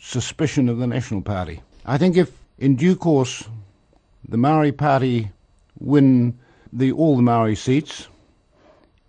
suspicion 0.00 0.68
of 0.68 0.78
the 0.78 0.86
National 0.86 1.20
Party. 1.20 1.60
I 1.84 1.98
think 1.98 2.16
if 2.16 2.32
in 2.58 2.76
due 2.76 2.96
course 2.96 3.44
the 4.26 4.38
Maori 4.38 4.72
Party 4.72 5.30
win 5.78 6.38
the, 6.72 6.92
all 6.92 7.16
the 7.16 7.22
Maori 7.22 7.56
seats 7.56 8.08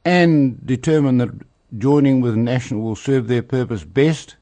and 0.04 0.66
determine 0.66 1.20
that 1.20 1.30
joining 1.78 2.22
with 2.22 2.36
National 2.36 2.82
will 2.82 2.96
serve 2.96 3.28
their 3.28 3.44
purpose 3.44 3.84
best 3.84 4.36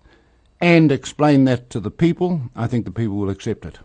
and 0.61 0.91
explain 0.91 1.45
that 1.45 1.69
to 1.69 1.79
the 1.79 1.91
people, 1.91 2.41
I 2.55 2.67
think 2.67 2.85
the 2.85 2.91
people 2.91 3.17
will 3.17 3.29
accept 3.29 3.65
it. 3.65 3.77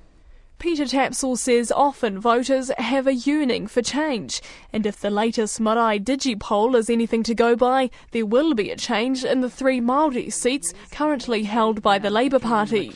Peter 0.64 0.87
Tapsell 0.87 1.37
says 1.37 1.70
often 1.70 2.18
voters 2.18 2.70
have 2.79 3.07
a 3.07 3.12
yearning 3.12 3.66
for 3.66 3.83
change, 3.83 4.40
and 4.72 4.87
if 4.87 4.98
the 4.98 5.11
latest 5.11 5.61
Marae 5.61 5.98
DigiPoll 5.98 6.74
is 6.74 6.88
anything 6.88 7.22
to 7.24 7.35
go 7.35 7.55
by, 7.55 7.90
there 8.12 8.24
will 8.24 8.55
be 8.55 8.70
a 8.70 8.77
change 8.77 9.27
in 9.27 9.42
the 9.42 9.50
three 9.50 9.79
Māori 9.79 10.33
seats 10.33 10.72
currently 10.90 11.42
held 11.42 11.83
by 11.83 11.98
the 11.98 12.09
Labour 12.09 12.38
Party. 12.38 12.90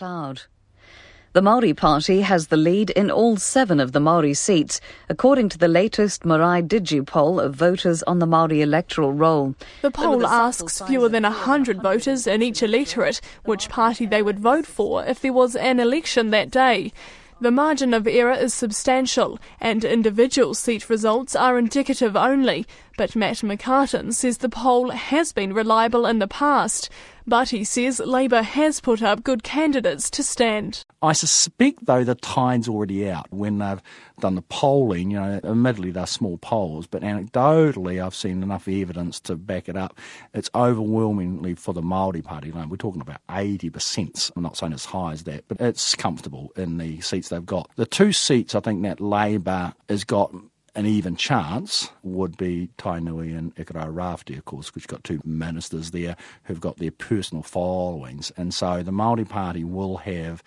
The 1.35 1.43
Maori 1.43 1.75
Party 1.75 2.23
has 2.23 2.47
the 2.47 2.57
lead 2.57 2.89
in 2.89 3.11
all 3.11 3.37
seven 3.37 3.81
of 3.81 3.93
the 3.93 4.01
Maori 4.01 4.33
seats, 4.33 4.81
according 5.11 5.51
to 5.51 5.59
the 5.59 5.69
latest 5.69 6.25
Marae 6.25 6.63
DigiPoll 6.63 7.39
of 7.39 7.55
voters 7.55 8.03
on 8.05 8.19
the 8.19 8.27
Maori 8.27 8.63
electoral 8.63 9.13
roll. 9.13 9.55
The 9.83 9.91
poll 9.91 10.27
asks 10.27 10.81
fewer 10.81 11.11
than 11.11 11.25
100 11.25 11.83
voters 11.83 12.27
in 12.27 12.41
each 12.41 12.63
electorate 12.63 13.21
which 13.45 13.69
party 13.69 14.07
they 14.07 14.23
would 14.23 14.41
vote 14.41 14.65
for 14.65 15.05
if 15.05 15.21
there 15.21 15.35
was 15.35 15.55
an 15.55 15.81
election 15.81 16.31
that 16.31 16.51
day. 16.51 16.95
The 17.41 17.53
margin 17.53 17.95
of 17.95 18.09
error 18.09 18.33
is 18.33 18.53
substantial, 18.53 19.39
and 19.61 19.85
individual 19.85 20.55
seat 20.55 20.91
results 20.91 21.37
are 21.37 21.57
indicative 21.57 22.17
only. 22.17 22.67
But 22.99 23.15
Matt 23.15 23.37
McCarten 23.37 24.13
says 24.13 24.39
the 24.39 24.49
poll 24.49 24.91
has 24.91 25.33
been 25.33 25.53
reliable 25.53 26.05
in 26.05 26.19
the 26.19 26.27
past. 26.27 26.91
But 27.29 27.51
he 27.51 27.63
says 27.63 28.01
Labour 28.01 28.43
has 28.43 28.81
put 28.81 29.03
up 29.03 29.23
good 29.23 29.45
candidates 29.45 30.11
to 30.11 30.25
stand. 30.25 30.85
I 31.01 31.13
suspect, 31.13 31.87
though, 31.87 32.03
the 32.03 32.17
tide's 32.17 32.69
already 32.69 33.09
out 33.09 33.29
when 33.31 33.59
they've 33.59 33.81
done 34.19 34.35
the 34.35 34.43
polling. 34.43 35.13
You 35.13 35.21
know, 35.21 35.41
admittedly 35.45 35.93
they're 35.93 36.07
small 36.07 36.39
polls, 36.39 36.89
but 36.89 37.03
anecdotally 37.03 38.05
I've 38.05 38.17
seen 38.17 38.43
enough 38.43 38.67
evidence 38.67 39.21
to 39.21 39.37
back 39.37 39.69
it 39.69 39.77
up. 39.77 39.97
It's 40.35 40.51
overwhelmingly 40.53 41.55
for 41.55 41.73
the 41.73 41.83
Māori 41.83 42.25
Party. 42.25 42.51
Line. 42.51 42.69
We're 42.69 42.79
talking 42.79 43.01
about 43.01 43.21
80%. 43.29 44.33
I'm 44.35 44.43
not 44.43 44.57
saying 44.57 44.73
as 44.73 44.87
high 44.87 45.13
as 45.13 45.23
that, 45.23 45.45
but 45.47 45.61
it's 45.61 45.95
comfortable 45.95 46.51
in 46.57 46.79
the 46.79 47.01
seats 47.01 47.29
they've 47.29 47.47
got. 47.47 47.71
The 47.77 47.87
two 47.87 48.11
seats 48.11 48.57
I 48.57 48.61
think 48.61 48.83
that 48.83 49.01
Labour 49.01 49.73
has 49.89 50.03
got 50.03 50.35
an 50.79 50.87
even 50.87 51.17
chance 51.17 51.91
would 52.05 52.37
be 52.37 52.71
Tainui 52.79 53.37
and 53.37 53.53
Ikaroa-Rāwhiti, 53.57 54.39
of 54.39 54.45
course, 54.45 54.73
which 54.77 54.87
got 54.87 55.03
two 55.03 55.21
ministers 55.25 55.91
there 55.91 56.15
who've 56.45 56.61
got 56.61 56.77
their 56.77 56.93
personal 56.93 57.43
followings. 57.43 58.31
And 58.37 58.55
so 58.55 58.85
the 58.85 58.93
Māori 58.93 59.29
Party 59.29 59.65
will 59.65 59.97
have 59.97 60.41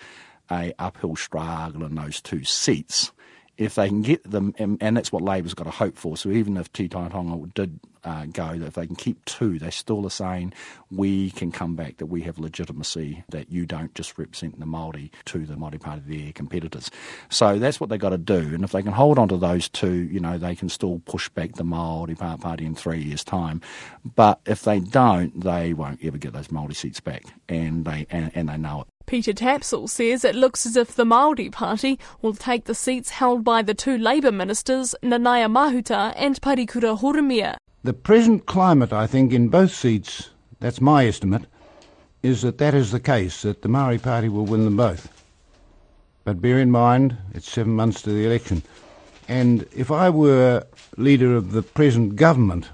a 0.50 0.74
uphill 0.80 1.18
struggle 1.18 1.84
in 1.84 1.96
those 1.96 2.22
two 2.22 2.46
seats. 2.46 3.12
If 3.58 3.76
they 3.76 3.88
can 3.90 4.02
get 4.02 4.30
them, 4.30 4.54
and, 4.58 4.78
and 4.82 4.98
that's 4.98 5.12
what 5.12 5.22
Labour's 5.22 5.54
got 5.54 5.66
to 5.66 5.72
hope 5.72 5.98
for. 5.98 6.18
So 6.18 6.30
even 6.30 6.58
if 6.58 6.72
Tonga 6.74 7.48
did 7.54 7.80
uh, 8.04 8.26
go, 8.26 8.54
if 8.54 8.74
they 8.74 8.88
can 8.88 8.96
keep 8.96 9.24
two, 9.26 9.60
they 9.60 9.70
still 9.70 10.06
are 10.06 10.10
saying 10.12 10.54
we 10.90 11.32
can 11.32 11.52
come 11.52 11.76
back, 11.76 11.98
that 11.98 12.08
we 12.08 12.22
have 12.22 12.40
legitimacy, 12.40 13.24
that 13.30 13.52
you 13.52 13.66
don't 13.66 13.94
just 13.94 14.18
represent 14.18 14.60
the 14.60 14.66
Māori 14.66 15.12
to 15.26 15.46
the 15.46 15.56
Māori 15.56 15.80
Party, 15.80 16.02
their 16.06 16.34
competitors. 16.34 16.90
So 17.30 17.60
that's 17.60 17.80
what 17.80 17.90
they've 17.90 18.00
got 18.00 18.10
to 18.10 18.18
do. 18.18 18.40
And 18.40 18.64
if 18.64 18.72
they 18.72 18.82
can 18.82 18.94
hold 18.94 19.20
on 19.20 19.28
to 19.30 19.38
those 19.38 19.70
two, 19.70 19.94
you 19.94 20.20
know, 20.20 20.38
they 20.38 20.56
can 20.56 20.70
still 20.70 21.02
push 21.06 21.30
back 21.30 21.54
the 21.56 21.64
Māori 21.64 22.18
Party 22.18 22.66
in 22.66 22.76
three 22.76 23.02
years' 23.02 23.24
time. 23.24 23.62
But 24.16 24.40
if 24.46 24.64
they 24.64 24.80
don't, 24.80 25.42
they 25.44 25.74
won't 25.74 26.04
ever 26.04 26.18
get 26.18 26.34
those 26.34 26.48
Māori 26.48 26.76
seats 26.76 27.00
back, 27.00 27.26
and 27.48 27.86
they 27.86 28.08
and, 28.10 28.32
and 28.34 28.50
they 28.50 28.58
know 28.58 28.82
it. 28.82 28.88
Peter 29.06 29.34
Tapsell 29.34 29.90
says 29.90 30.24
it 30.24 30.36
looks 30.36 30.66
as 30.66 30.76
if 30.76 30.96
the 30.96 31.04
Māori 31.04 31.52
Party 31.52 32.00
will 32.22 32.34
take 32.34 32.66
the 32.66 32.76
seats 32.76 33.10
held 33.10 33.44
by 33.44 33.62
the 33.62 33.74
two 33.74 33.98
Labour 33.98 34.32
ministers, 34.32 34.96
Nanaia 35.04 35.52
Mahuta 35.52 36.14
and 36.16 36.40
Parekura 36.42 37.00
Horomia. 37.00 37.58
The 37.84 37.94
present 37.94 38.46
climate, 38.46 38.94
I 38.94 39.08
think, 39.08 39.34
in 39.34 39.50
both 39.50 39.74
seats, 39.74 40.30
that's 40.60 40.80
my 40.80 41.06
estimate, 41.08 41.46
is 42.24 42.44
that 42.44 42.60
that 42.60 42.74
is 42.74 42.92
the 42.92 43.00
case, 43.00 43.42
that 43.42 43.62
the 43.64 43.70
Maori 43.70 43.98
Party 43.98 44.30
will 44.30 44.46
win 44.46 44.66
them 44.66 44.78
both. 44.78 45.12
But 46.24 46.42
bear 46.42 46.60
in 46.60 46.70
mind, 46.70 47.18
it's 47.34 47.52
seven 47.52 47.74
months 47.74 48.02
to 48.04 48.12
the 48.12 48.26
election. 48.26 48.62
And 49.28 49.66
if 49.76 49.90
I 49.92 50.10
were 50.10 50.66
leader 50.98 51.36
of 51.36 51.52
the 51.52 51.64
present 51.64 52.16
government, 52.16 52.70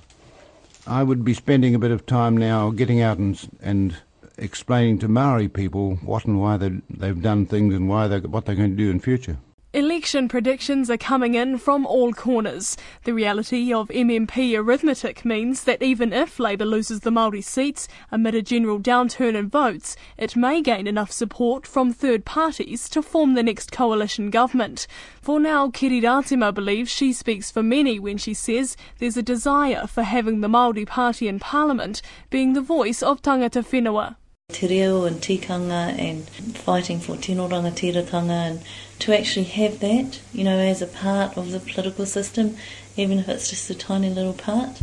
I 0.85 1.03
would 1.03 1.23
be 1.23 1.33
spending 1.33 1.75
a 1.75 1.79
bit 1.79 1.91
of 1.91 2.05
time 2.05 2.35
now 2.35 2.71
getting 2.71 3.01
out 3.01 3.17
and, 3.17 3.49
and 3.61 3.95
explaining 4.37 4.99
to 4.99 5.07
Maori 5.07 5.47
people 5.47 5.95
what 5.97 6.25
and 6.25 6.39
why 6.39 6.57
they, 6.57 6.81
they've 6.89 7.21
done 7.21 7.45
things 7.45 7.73
and 7.73 7.89
why 7.89 8.07
they, 8.07 8.19
what 8.19 8.45
they're 8.45 8.55
going 8.55 8.71
to 8.71 8.75
do 8.75 8.89
in 8.89 8.99
future. 8.99 9.37
Election 9.73 10.29
predictions 10.29 10.89
are 10.89 10.97
coming 10.97 11.35
in 11.35 11.57
from 11.57 11.85
all 11.85 12.13
corners. 12.13 12.77
The 13.03 13.13
reality 13.13 13.71
of 13.73 13.89
MMP 13.89 14.57
arithmetic 14.57 15.25
means 15.25 15.65
that 15.65 15.83
even 15.83 16.13
if 16.13 16.39
Labour 16.39 16.65
loses 16.65 17.01
the 17.01 17.11
Māori 17.11 17.43
seats 17.43 17.87
amid 18.09 18.33
a 18.33 18.41
general 18.41 18.79
downturn 18.79 19.35
in 19.35 19.49
votes, 19.49 19.95
it 20.17 20.37
may 20.37 20.61
gain 20.61 20.87
enough 20.87 21.11
support 21.11 21.67
from 21.67 21.91
third 21.91 22.23
parties 22.23 22.87
to 22.89 23.03
form 23.03 23.35
the 23.35 23.43
next 23.43 23.71
coalition 23.71 24.29
government. 24.29 24.87
For 25.21 25.39
now, 25.39 25.69
Kiri 25.69 26.01
Ratima 26.01 26.53
believes 26.53 26.89
she 26.89 27.11
speaks 27.11 27.51
for 27.51 27.61
many 27.61 27.99
when 27.99 28.17
she 28.17 28.33
says 28.33 28.77
there's 28.99 29.17
a 29.17 29.21
desire 29.21 29.85
for 29.85 30.03
having 30.03 30.39
the 30.41 30.47
Māori 30.47 30.87
Party 30.87 31.27
in 31.27 31.39
Parliament 31.39 32.01
being 32.29 32.53
the 32.53 32.61
voice 32.61 33.03
of 33.03 33.21
tangata 33.21 33.61
whenua. 33.63 34.15
Te 34.53 34.65
reo 34.65 35.03
and 35.03 35.21
tikanga 35.21 35.93
and 35.99 36.29
fighting 36.55 37.01
for 37.01 37.17
tino 37.17 37.49
rangatiratanga 37.49 38.49
and 38.49 38.61
to 38.97 39.13
actually 39.13 39.43
have 39.43 39.81
that, 39.81 40.21
you 40.31 40.45
know, 40.45 40.57
as 40.57 40.81
a 40.81 40.87
part 40.87 41.35
of 41.37 41.51
the 41.51 41.59
political 41.59 42.05
system, 42.05 42.55
even 42.95 43.19
if 43.19 43.27
it's 43.27 43.49
just 43.49 43.69
a 43.69 43.75
tiny 43.75 44.09
little 44.09 44.33
part, 44.33 44.81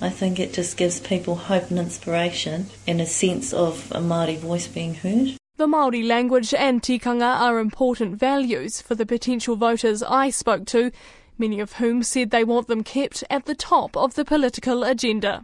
I 0.00 0.10
think 0.10 0.38
it 0.38 0.52
just 0.52 0.76
gives 0.76 1.00
people 1.00 1.34
hope 1.34 1.70
and 1.70 1.80
inspiration 1.80 2.66
and 2.86 3.00
a 3.00 3.06
sense 3.06 3.52
of 3.52 3.90
a 3.90 3.98
Māori 3.98 4.38
voice 4.38 4.68
being 4.68 4.94
heard. 4.94 5.36
The 5.56 5.66
Māori 5.66 6.06
language 6.06 6.54
and 6.54 6.80
tikanga 6.80 7.40
are 7.40 7.58
important 7.58 8.16
values 8.16 8.80
for 8.80 8.94
the 8.94 9.04
potential 9.04 9.56
voters 9.56 10.04
I 10.04 10.30
spoke 10.30 10.66
to, 10.66 10.92
many 11.36 11.58
of 11.58 11.74
whom 11.74 12.04
said 12.04 12.30
they 12.30 12.44
want 12.44 12.68
them 12.68 12.84
kept 12.84 13.24
at 13.28 13.46
the 13.46 13.56
top 13.56 13.96
of 13.96 14.14
the 14.14 14.24
political 14.24 14.84
agenda. 14.84 15.38